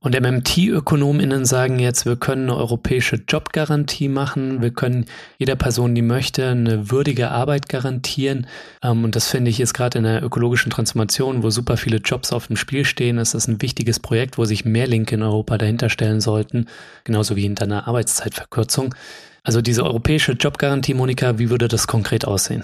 [0.01, 5.05] Und MMT-ÖkonomInnen sagen jetzt, wir können eine europäische Jobgarantie machen, wir können
[5.37, 8.47] jeder Person, die möchte, eine würdige Arbeit garantieren.
[8.81, 12.31] Ähm, und das finde ich ist gerade in der ökologischen Transformation, wo super viele Jobs
[12.31, 15.57] auf dem Spiel stehen, ist das ein wichtiges Projekt, wo sich mehr Linke in Europa
[15.57, 16.67] dahinter stellen sollten,
[17.03, 18.95] genauso wie hinter einer Arbeitszeitverkürzung.
[19.43, 22.63] Also diese europäische Jobgarantie, Monika, wie würde das konkret aussehen?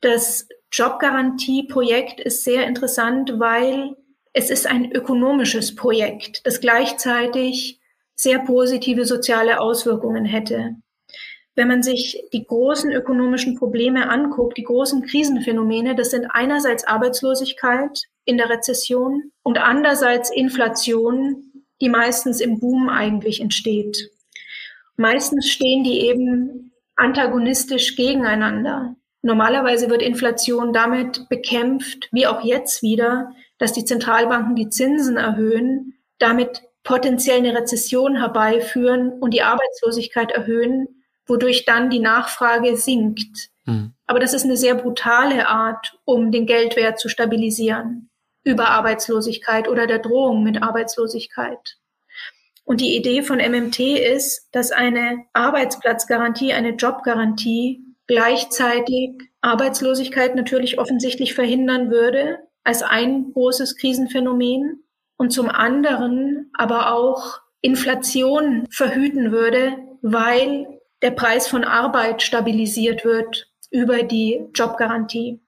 [0.00, 3.96] Das Jobgarantie-Projekt ist sehr interessant, weil
[4.32, 7.80] es ist ein ökonomisches Projekt, das gleichzeitig
[8.14, 10.76] sehr positive soziale Auswirkungen hätte.
[11.56, 18.04] wenn man sich die großen ökonomischen Probleme anguckt, die großen Krisenphänomene, das sind einerseits Arbeitslosigkeit
[18.24, 24.10] in der Rezession und andererseits Inflation, die meistens im Boom eigentlich entsteht.
[24.96, 28.94] Meistens stehen die eben antagonistisch gegeneinander.
[29.22, 35.94] Normalerweise wird Inflation damit bekämpft, wie auch jetzt wieder, dass die Zentralbanken die Zinsen erhöhen,
[36.18, 43.50] damit potenziell eine Rezession herbeiführen und die Arbeitslosigkeit erhöhen, wodurch dann die Nachfrage sinkt.
[43.66, 43.92] Mhm.
[44.06, 48.08] Aber das ist eine sehr brutale Art, um den Geldwert zu stabilisieren
[48.42, 51.76] über Arbeitslosigkeit oder der Drohung mit Arbeitslosigkeit.
[52.64, 61.34] Und die Idee von MMT ist, dass eine Arbeitsplatzgarantie, eine Jobgarantie gleichzeitig Arbeitslosigkeit natürlich offensichtlich
[61.34, 64.84] verhindern würde als ein großes Krisenphänomen
[65.16, 73.50] und zum anderen aber auch Inflation verhüten würde, weil der Preis von Arbeit stabilisiert wird
[73.70, 75.40] über die Jobgarantie.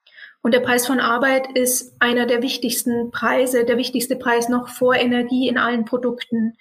[0.42, 4.94] Und der Preis von Arbeit ist einer der wichtigsten Preise, der wichtigste Preis noch vor
[4.94, 6.54] Energie in allen Produkten.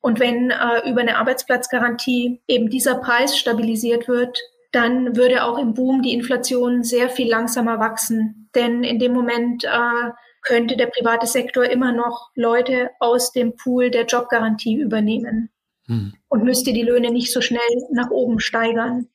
[0.00, 4.38] Und wenn äh, über eine Arbeitsplatzgarantie eben dieser Preis stabilisiert wird,
[4.72, 8.37] dann würde auch im Boom die Inflation sehr viel langsamer wachsen.
[8.58, 10.10] Denn in dem Moment äh,
[10.42, 15.50] könnte der private Sektor immer noch Leute aus dem Pool der Jobgarantie übernehmen
[15.86, 16.12] hm.
[16.28, 17.60] und müsste die Löhne nicht so schnell
[17.92, 19.08] nach oben steigern.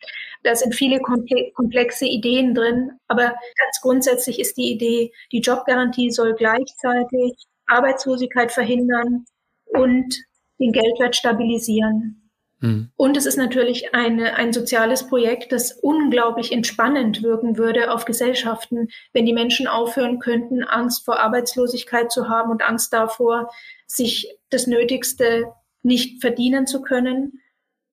[0.43, 6.35] Da sind viele komplexe Ideen drin, aber ganz grundsätzlich ist die Idee, die Jobgarantie soll
[6.35, 7.33] gleichzeitig
[7.67, 9.25] Arbeitslosigkeit verhindern
[9.65, 10.15] und
[10.59, 12.22] den Geldwert stabilisieren.
[12.64, 12.89] Mhm.
[12.95, 18.88] Und es ist natürlich eine, ein soziales Projekt, das unglaublich entspannend wirken würde auf Gesellschaften,
[19.11, 23.49] wenn die Menschen aufhören könnten, Angst vor Arbeitslosigkeit zu haben und Angst davor,
[23.86, 25.51] sich das Nötigste
[25.82, 27.41] nicht verdienen zu können.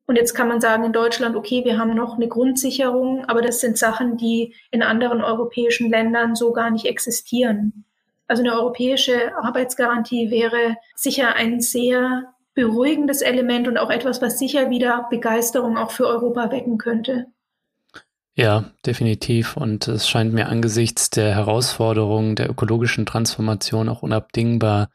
[0.07, 3.61] Und jetzt kann man sagen in Deutschland, okay, wir haben noch eine Grundsicherung, aber das
[3.61, 7.85] sind Sachen, die in anderen europäischen Ländern so gar nicht existieren.
[8.29, 14.68] Also eine europäische Arbeitsgarantie wäre sicher ein sehr beruhigendes Element und auch etwas, was sicher
[14.68, 17.26] wieder Begeisterung auch für Europa wecken könnte.
[18.34, 19.56] Ja, definitiv.
[19.56, 24.90] Und es scheint mir angesichts der Herausforderungen der ökologischen Transformation auch unabdingbar,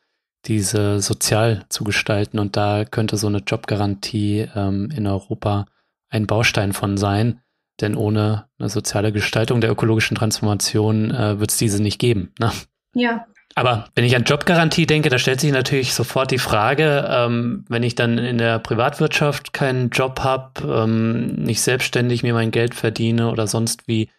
[0.46, 2.38] diese sozial zu gestalten.
[2.38, 5.66] Und da könnte so eine Jobgarantie ähm, in Europa
[6.10, 7.42] ein Baustein von sein.
[7.82, 12.32] Denn ohne eine soziale Gestaltung der ökologischen Transformation äh, wird es diese nicht geben.
[12.40, 12.52] Ne?
[12.94, 13.26] Ja,
[13.56, 17.84] aber wenn ich an Jobgarantie denke, da stellt sich natürlich sofort die Frage, ähm, wenn
[17.84, 23.32] ich dann in der Privatwirtschaft keinen Job habe, ähm, nicht selbstständig mir mein Geld verdiene
[23.32, 24.10] oder sonst wie,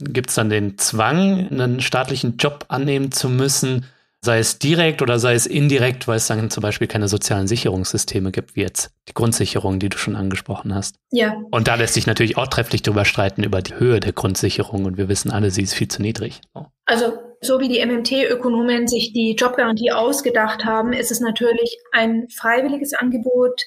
[0.00, 3.84] gibt es dann den Zwang, einen staatlichen Job annehmen zu müssen,
[4.22, 8.32] sei es direkt oder sei es indirekt, weil es dann zum Beispiel keine sozialen Sicherungssysteme
[8.32, 10.96] gibt, wie jetzt die Grundsicherung, die du schon angesprochen hast.
[11.10, 11.34] Ja.
[11.50, 14.86] Und da lässt sich natürlich auch trefflich darüber streiten, über die Höhe der Grundsicherung.
[14.86, 16.40] Und wir wissen alle, sie ist viel zu niedrig.
[16.86, 22.92] Also so wie die MMT-Ökonomen sich die Jobgarantie ausgedacht haben, ist es natürlich ein freiwilliges
[22.94, 23.62] Angebot.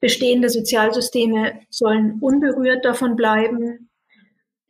[0.00, 3.90] Bestehende Sozialsysteme sollen unberührt davon bleiben.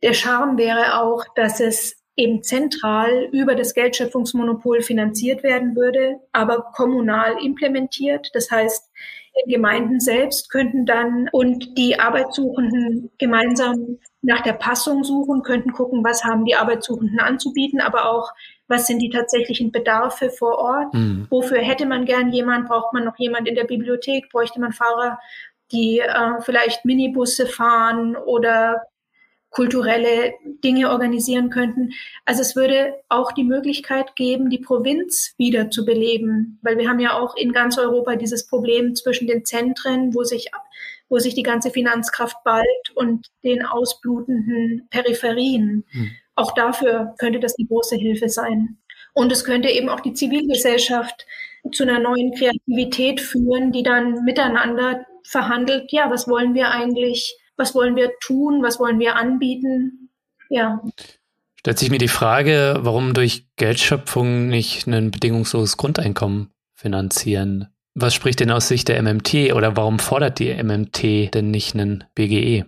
[0.03, 6.71] Der Charme wäre auch, dass es eben zentral über das Geldschöpfungsmonopol finanziert werden würde, aber
[6.73, 8.29] kommunal implementiert.
[8.33, 8.91] Das heißt,
[9.47, 16.23] Gemeinden selbst könnten dann und die Arbeitssuchenden gemeinsam nach der Passung suchen, könnten gucken, was
[16.23, 18.31] haben die Arbeitssuchenden anzubieten, aber auch,
[18.67, 20.93] was sind die tatsächlichen Bedarfe vor Ort?
[20.93, 21.27] Mhm.
[21.29, 22.67] Wofür hätte man gern jemand?
[22.67, 24.29] Braucht man noch jemand in der Bibliothek?
[24.29, 25.19] Bräuchte man Fahrer,
[25.71, 28.83] die äh, vielleicht Minibusse fahren oder
[29.49, 31.91] kulturelle Dinge organisieren könnten.
[32.25, 37.01] Also es würde auch die Möglichkeit geben, die Provinz wieder zu beleben, weil wir haben
[37.01, 40.51] ja auch in ganz Europa dieses Problem zwischen den Zentren, wo sich
[41.11, 45.85] wo sich die ganze Finanzkraft ballt und den ausblutenden Peripherien.
[45.91, 46.11] Hm.
[46.33, 48.77] Auch dafür könnte das die große Hilfe sein.
[49.13, 51.27] Und es könnte eben auch die Zivilgesellschaft
[51.73, 57.75] zu einer neuen Kreativität führen, die dann miteinander verhandelt, ja, was wollen wir eigentlich was
[57.75, 60.09] wollen wir tun, was wollen wir anbieten.
[60.49, 60.81] Ja.
[61.55, 67.67] Stellt sich mir die Frage, warum durch Geldschöpfung nicht ein bedingungsloses Grundeinkommen finanzieren?
[67.93, 72.05] Was spricht denn aus Sicht der MMT oder warum fordert die MMT denn nicht einen
[72.15, 72.65] BGE?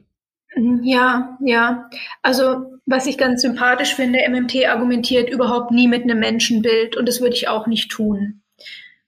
[0.83, 1.89] Ja, ja.
[2.21, 7.21] Also was ich ganz sympathisch finde, MMT argumentiert überhaupt nie mit einem Menschenbild und das
[7.21, 8.41] würde ich auch nicht tun.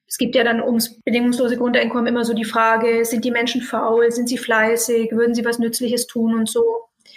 [0.07, 4.11] Es gibt ja dann ums bedingungslose Grundeinkommen immer so die Frage, sind die Menschen faul,
[4.11, 6.63] sind sie fleißig, würden sie was Nützliches tun und so.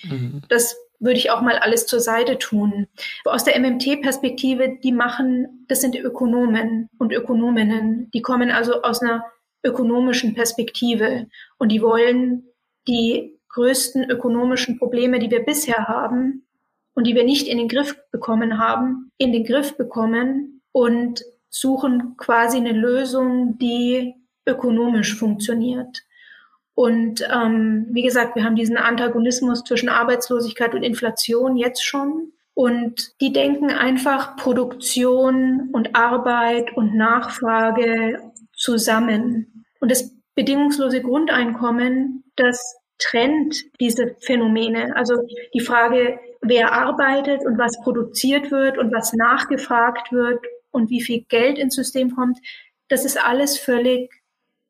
[0.02, 0.42] Mhm.
[0.48, 2.86] Das würde ich auch mal alles zur Seite tun.
[3.24, 8.10] Aus der MMT-Perspektive, die machen, das sind Ökonomen und Ökonominnen.
[8.12, 9.24] Die kommen also aus einer
[9.64, 11.26] ökonomischen Perspektive
[11.58, 12.44] und die wollen
[12.86, 16.46] die größten ökonomischen Probleme, die wir bisher haben
[16.94, 22.16] und die wir nicht in den Griff bekommen haben, in den Griff bekommen und suchen
[22.16, 24.14] quasi eine Lösung, die
[24.46, 26.02] ökonomisch funktioniert.
[26.78, 32.30] Und ähm, wie gesagt, wir haben diesen Antagonismus zwischen Arbeitslosigkeit und Inflation jetzt schon.
[32.54, 38.20] Und die denken einfach Produktion und Arbeit und Nachfrage
[38.54, 39.64] zusammen.
[39.80, 44.94] Und das bedingungslose Grundeinkommen, das trennt diese Phänomene.
[44.94, 45.14] Also
[45.54, 51.24] die Frage, wer arbeitet und was produziert wird und was nachgefragt wird und wie viel
[51.28, 52.38] Geld ins System kommt,
[52.86, 54.12] das ist alles völlig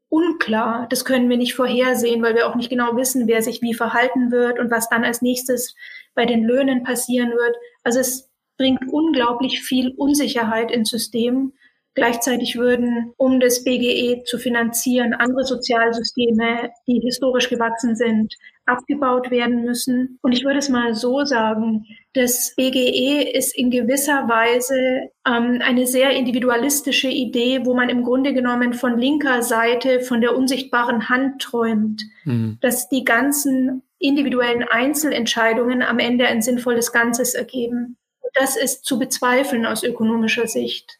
[0.08, 0.86] unklar.
[0.90, 4.30] Das können wir nicht vorhersehen, weil wir auch nicht genau wissen, wer sich wie verhalten
[4.30, 5.74] wird und was dann als nächstes
[6.14, 7.56] bei den Löhnen passieren wird.
[7.84, 11.52] Also es bringt unglaublich viel Unsicherheit ins System.
[11.94, 18.34] Gleichzeitig würden, um das BGE zu finanzieren, andere Sozialsysteme, die historisch gewachsen sind,
[18.68, 20.18] abgebaut werden müssen.
[20.22, 25.86] Und ich würde es mal so sagen, das BGE ist in gewisser Weise ähm, eine
[25.86, 31.42] sehr individualistische Idee, wo man im Grunde genommen von linker Seite von der unsichtbaren Hand
[31.42, 32.58] träumt, mhm.
[32.60, 37.96] dass die ganzen individuellen Einzelentscheidungen am Ende ein sinnvolles Ganzes ergeben.
[38.34, 40.97] Das ist zu bezweifeln aus ökonomischer Sicht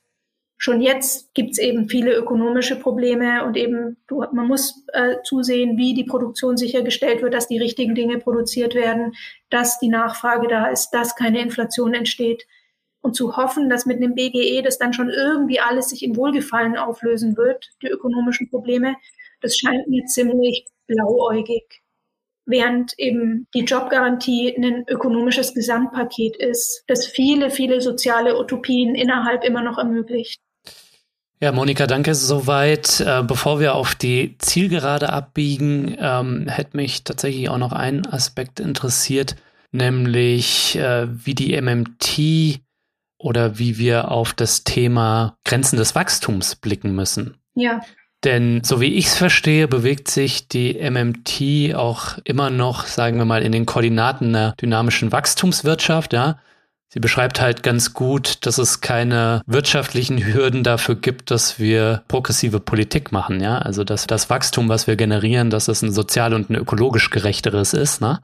[0.59, 5.95] schon jetzt gibt es eben viele ökonomische Probleme und eben man muss äh, zusehen, wie
[5.95, 9.15] die Produktion sichergestellt wird, dass die richtigen Dinge produziert werden,
[9.51, 12.45] dass die Nachfrage da ist, dass keine Inflation entsteht.
[13.01, 16.77] Und zu hoffen, dass mit einem BGE das dann schon irgendwie alles sich in Wohlgefallen
[16.77, 18.97] auflösen wird, die ökonomischen Probleme,
[19.41, 21.81] das scheint mir ziemlich blauäugig.
[22.45, 29.63] Während eben die Jobgarantie ein ökonomisches Gesamtpaket ist, das viele, viele soziale Utopien innerhalb immer
[29.63, 30.41] noch ermöglicht.
[31.41, 33.01] Ja, Monika, danke soweit.
[33.01, 38.59] Äh, bevor wir auf die Zielgerade abbiegen, ähm, hätte mich tatsächlich auch noch ein Aspekt
[38.59, 39.37] interessiert,
[39.71, 42.61] nämlich äh, wie die MMT
[43.19, 47.37] oder wie wir auf das Thema Grenzen des Wachstums blicken müssen.
[47.55, 47.83] Ja.
[48.25, 53.25] Denn so wie ich es verstehe, bewegt sich die MMT auch immer noch, sagen wir
[53.25, 56.41] mal, in den Koordinaten einer dynamischen Wachstumswirtschaft, ja.
[56.91, 62.61] Sie beschreibt halt ganz gut, dass es keine wirtschaftlichen Hürden dafür gibt, dass wir progressive
[62.61, 63.59] Politik machen, ja.
[63.59, 67.75] Also dass das Wachstum, was wir generieren, dass es ein sozial und ein ökologisch gerechteres
[67.75, 68.21] ist, ne?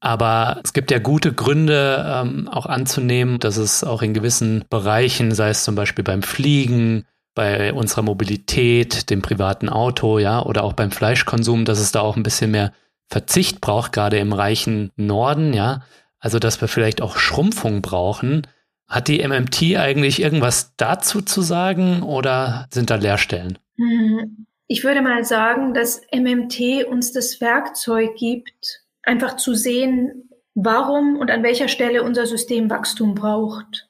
[0.00, 5.34] Aber es gibt ja gute Gründe, ähm, auch anzunehmen, dass es auch in gewissen Bereichen,
[5.34, 7.04] sei es zum Beispiel beim Fliegen,
[7.34, 12.16] bei unserer Mobilität, dem privaten Auto, ja, oder auch beim Fleischkonsum, dass es da auch
[12.16, 12.72] ein bisschen mehr
[13.08, 15.82] Verzicht braucht, gerade im reichen Norden, ja.
[16.20, 18.46] Also, dass wir vielleicht auch Schrumpfung brauchen.
[18.86, 23.58] Hat die MMT eigentlich irgendwas dazu zu sagen oder sind da Leerstellen?
[23.76, 31.16] Hm, ich würde mal sagen, dass MMT uns das Werkzeug gibt, einfach zu sehen, warum
[31.16, 33.88] und an welcher Stelle unser System Wachstum braucht.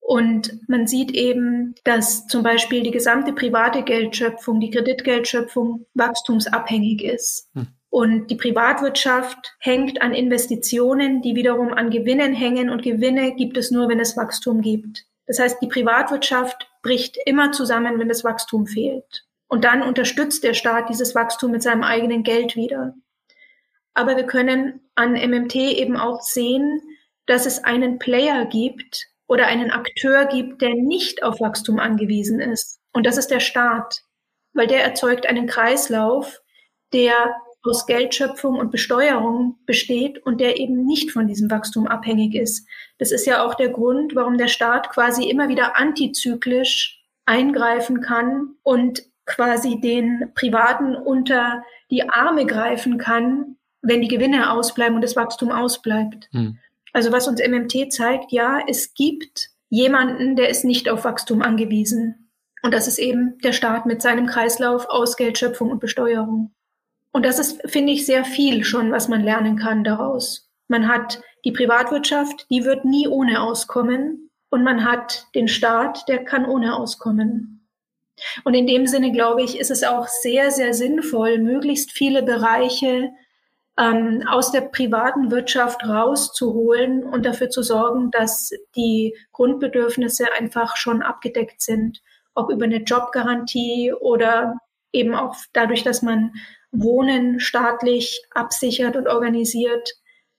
[0.00, 7.48] Und man sieht eben, dass zum Beispiel die gesamte private Geldschöpfung, die Kreditgeldschöpfung wachstumsabhängig ist.
[7.54, 7.68] Hm.
[7.90, 12.68] Und die Privatwirtschaft hängt an Investitionen, die wiederum an Gewinnen hängen.
[12.68, 15.06] Und Gewinne gibt es nur, wenn es Wachstum gibt.
[15.26, 19.24] Das heißt, die Privatwirtschaft bricht immer zusammen, wenn das Wachstum fehlt.
[19.46, 22.94] Und dann unterstützt der Staat dieses Wachstum mit seinem eigenen Geld wieder.
[23.94, 26.80] Aber wir können an MMT eben auch sehen,
[27.26, 32.80] dass es einen Player gibt oder einen Akteur gibt, der nicht auf Wachstum angewiesen ist.
[32.92, 34.02] Und das ist der Staat,
[34.52, 36.40] weil der erzeugt einen Kreislauf,
[36.92, 37.36] der
[37.68, 42.66] aus Geldschöpfung und Besteuerung besteht und der eben nicht von diesem Wachstum abhängig ist.
[42.98, 48.56] Das ist ja auch der Grund, warum der Staat quasi immer wieder antizyklisch eingreifen kann
[48.62, 55.16] und quasi den Privaten unter die Arme greifen kann, wenn die Gewinne ausbleiben und das
[55.16, 56.28] Wachstum ausbleibt.
[56.32, 56.58] Hm.
[56.92, 62.30] Also was uns MMT zeigt, ja, es gibt jemanden, der ist nicht auf Wachstum angewiesen.
[62.62, 66.52] Und das ist eben der Staat mit seinem Kreislauf aus Geldschöpfung und Besteuerung.
[67.12, 70.50] Und das ist, finde ich, sehr viel schon, was man lernen kann daraus.
[70.68, 74.30] Man hat die Privatwirtschaft, die wird nie ohne auskommen.
[74.50, 77.68] Und man hat den Staat, der kann ohne auskommen.
[78.44, 83.10] Und in dem Sinne, glaube ich, ist es auch sehr, sehr sinnvoll, möglichst viele Bereiche
[83.78, 91.02] ähm, aus der privaten Wirtschaft rauszuholen und dafür zu sorgen, dass die Grundbedürfnisse einfach schon
[91.02, 92.02] abgedeckt sind.
[92.34, 94.54] Ob über eine Jobgarantie oder
[94.92, 96.32] eben auch dadurch, dass man
[96.70, 99.88] Wohnen staatlich absichert und organisiert,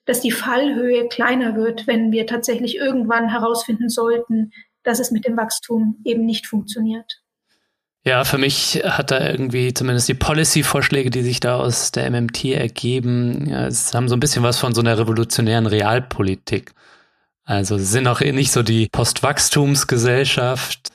[0.06, 4.52] dass die Fallhöhe kleiner wird, wenn wir tatsächlich irgendwann herausfinden sollten,
[4.84, 7.22] dass es mit dem Wachstum eben nicht funktioniert.
[8.06, 12.46] Ja, für mich hat da irgendwie zumindest die Policy-Vorschläge, die sich da aus der MMT
[12.46, 16.72] ergeben, ja, es haben so ein bisschen was von so einer revolutionären Realpolitik.
[17.44, 20.92] Also sind auch nicht so die Postwachstumsgesellschaft,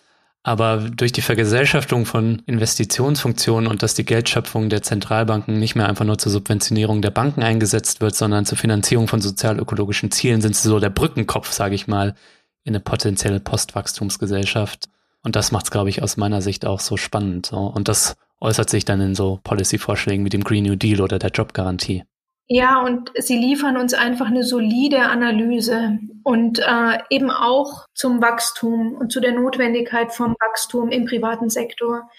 [0.46, 6.04] aber durch die Vergesellschaftung von Investitionsfunktionen und dass die Geldschöpfung der Zentralbanken nicht mehr einfach
[6.04, 10.68] nur zur Subventionierung der Banken eingesetzt wird, sondern zur Finanzierung von sozialökologischen Zielen, sind sie
[10.68, 12.14] so der Brückenkopf, sage ich mal,
[12.62, 14.90] in eine potenzielle Postwachstumsgesellschaft.
[15.22, 17.54] Und das macht es, glaube ich, aus meiner Sicht auch so spannend.
[17.54, 21.30] Und das äußert sich dann in so Policy-Vorschlägen wie dem Green New Deal oder der
[21.30, 22.04] Jobgarantie.
[22.46, 28.94] Ja, und sie liefern uns einfach eine solide Analyse und äh, eben auch zum Wachstum
[28.94, 32.10] und zu der Notwendigkeit vom Wachstum im privaten Sektor.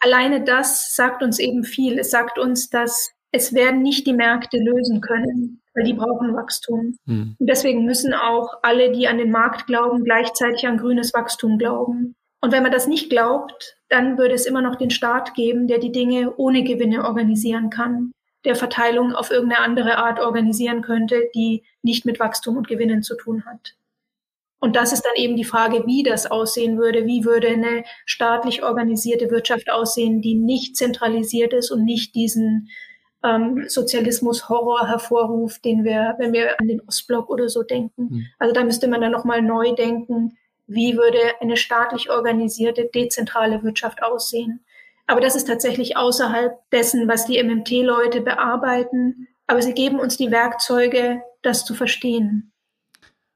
[0.00, 1.98] Alleine das sagt uns eben viel.
[1.98, 6.96] Es sagt uns, dass es werden nicht die Märkte lösen können, weil die brauchen Wachstum.
[7.04, 7.36] Mhm.
[7.38, 12.16] Und deswegen müssen auch alle, die an den Markt glauben, gleichzeitig an grünes Wachstum glauben.
[12.40, 15.78] Und wenn man das nicht glaubt, dann würde es immer noch den Staat geben, der
[15.78, 18.12] die Dinge ohne Gewinne organisieren kann
[18.44, 23.16] der Verteilung auf irgendeine andere Art organisieren könnte, die nicht mit Wachstum und Gewinnen zu
[23.16, 23.74] tun hat.
[24.58, 27.04] Und das ist dann eben die Frage, wie das aussehen würde.
[27.04, 32.68] Wie würde eine staatlich organisierte Wirtschaft aussehen, die nicht zentralisiert ist und nicht diesen
[33.24, 38.02] ähm, Sozialismus-Horror hervorruft, den wir, wenn wir an den Ostblock oder so denken.
[38.04, 38.26] Mhm.
[38.38, 44.02] Also da müsste man dann nochmal neu denken, wie würde eine staatlich organisierte, dezentrale Wirtschaft
[44.02, 44.64] aussehen.
[45.12, 49.28] Aber das ist tatsächlich außerhalb dessen, was die MMT-Leute bearbeiten.
[49.46, 52.54] Aber sie geben uns die Werkzeuge, das zu verstehen.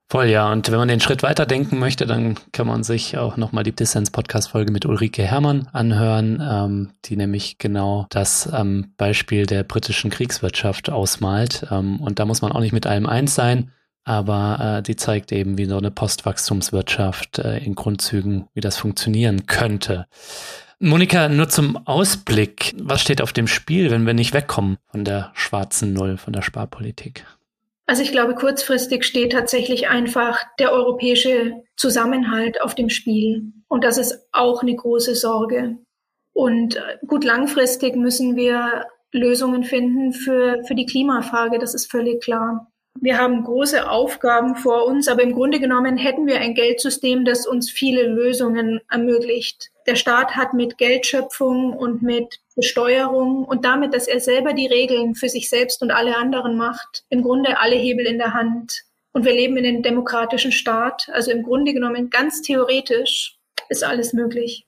[0.08, 0.50] Voll, ja.
[0.50, 3.76] Und wenn man den Schritt weiter denken möchte, dann kann man sich auch nochmal die
[3.76, 10.88] Dissens-Podcast-Folge mit Ulrike Herrmann anhören, ähm, die nämlich genau das ähm, Beispiel der britischen Kriegswirtschaft
[10.88, 11.66] ausmalt.
[11.70, 13.70] Ähm, und da muss man auch nicht mit allem eins sein,
[14.04, 19.44] aber äh, die zeigt eben, wie so eine Postwachstumswirtschaft äh, in Grundzügen, wie das funktionieren
[19.44, 20.06] könnte.
[20.78, 22.74] Monika, nur zum Ausblick.
[22.78, 26.42] Was steht auf dem Spiel, wenn wir nicht wegkommen von der schwarzen Null, von der
[26.42, 27.24] Sparpolitik?
[27.86, 33.52] Also ich glaube, kurzfristig steht tatsächlich einfach der europäische Zusammenhalt auf dem Spiel.
[33.68, 35.78] Und das ist auch eine große Sorge.
[36.32, 41.58] Und äh, gut, langfristig müssen wir Lösungen finden für, für die Klimafrage.
[41.58, 42.70] Das ist völlig klar.
[43.00, 47.46] Wir haben große Aufgaben vor uns, aber im Grunde genommen hätten wir ein Geldsystem, das
[47.46, 49.70] uns viele Lösungen ermöglicht.
[49.86, 55.14] Der Staat hat mit Geldschöpfung und mit Besteuerung und damit, dass er selber die Regeln
[55.14, 58.82] für sich selbst und alle anderen macht, im Grunde alle Hebel in der Hand.
[59.12, 61.08] Und wir leben in einem demokratischen Staat.
[61.12, 63.38] Also im Grunde genommen ganz theoretisch
[63.68, 64.66] ist alles möglich.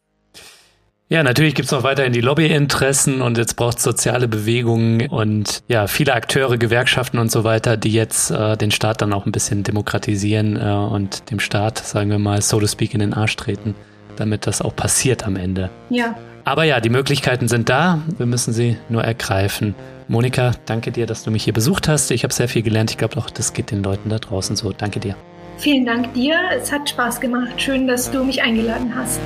[1.11, 6.12] Ja, natürlich gibt's noch weiterhin die Lobbyinteressen und jetzt braucht soziale Bewegungen und ja, viele
[6.12, 10.56] Akteure, Gewerkschaften und so weiter, die jetzt äh, den Staat dann auch ein bisschen demokratisieren
[10.56, 13.74] äh, und dem Staat, sagen wir mal, so to speak, in den Arsch treten,
[14.16, 15.70] damit das auch passiert am Ende.
[15.88, 16.14] Ja.
[16.44, 19.74] Aber ja, die Möglichkeiten sind da, wir müssen sie nur ergreifen.
[20.09, 22.11] Monika, danke dir, dass du mich hier besucht hast.
[22.11, 22.90] Ich habe sehr viel gelernt.
[22.90, 24.72] Ich glaube auch, das geht den Leuten da draußen so.
[24.72, 25.16] Danke dir.
[25.56, 26.36] Vielen Dank dir.
[26.54, 27.61] Es hat Spaß gemacht.
[27.61, 29.20] Schön, dass du mich eingeladen hast.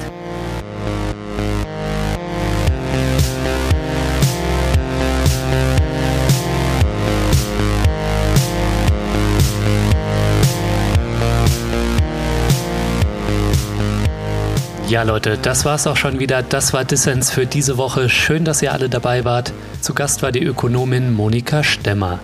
[14.92, 16.42] Ja, Leute, das war's auch schon wieder.
[16.42, 18.10] Das war Dissens für diese Woche.
[18.10, 19.54] Schön, dass ihr alle dabei wart.
[19.80, 22.18] Zu Gast war die Ökonomin Monika Stemmer.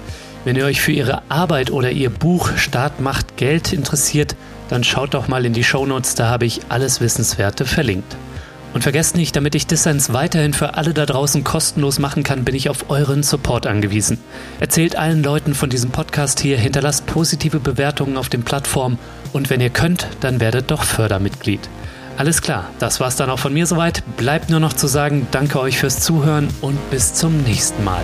[0.44, 4.36] Wenn ihr euch für ihre Arbeit oder ihr Buch Staat macht Geld interessiert,
[4.68, 8.16] dann schaut doch mal in die Shownotes, da habe ich alles Wissenswerte verlinkt.
[8.74, 12.54] Und vergesst nicht, damit ich Dissens weiterhin für alle da draußen kostenlos machen kann, bin
[12.54, 14.18] ich auf euren Support angewiesen.
[14.60, 18.98] Erzählt allen Leuten von diesem Podcast hier, hinterlasst positive Bewertungen auf den Plattformen
[19.32, 21.66] und wenn ihr könnt, dann werdet doch Fördermitglied.
[22.18, 24.02] Alles klar, das war's dann auch von mir soweit.
[24.16, 28.02] Bleibt nur noch zu sagen, danke euch fürs Zuhören und bis zum nächsten Mal.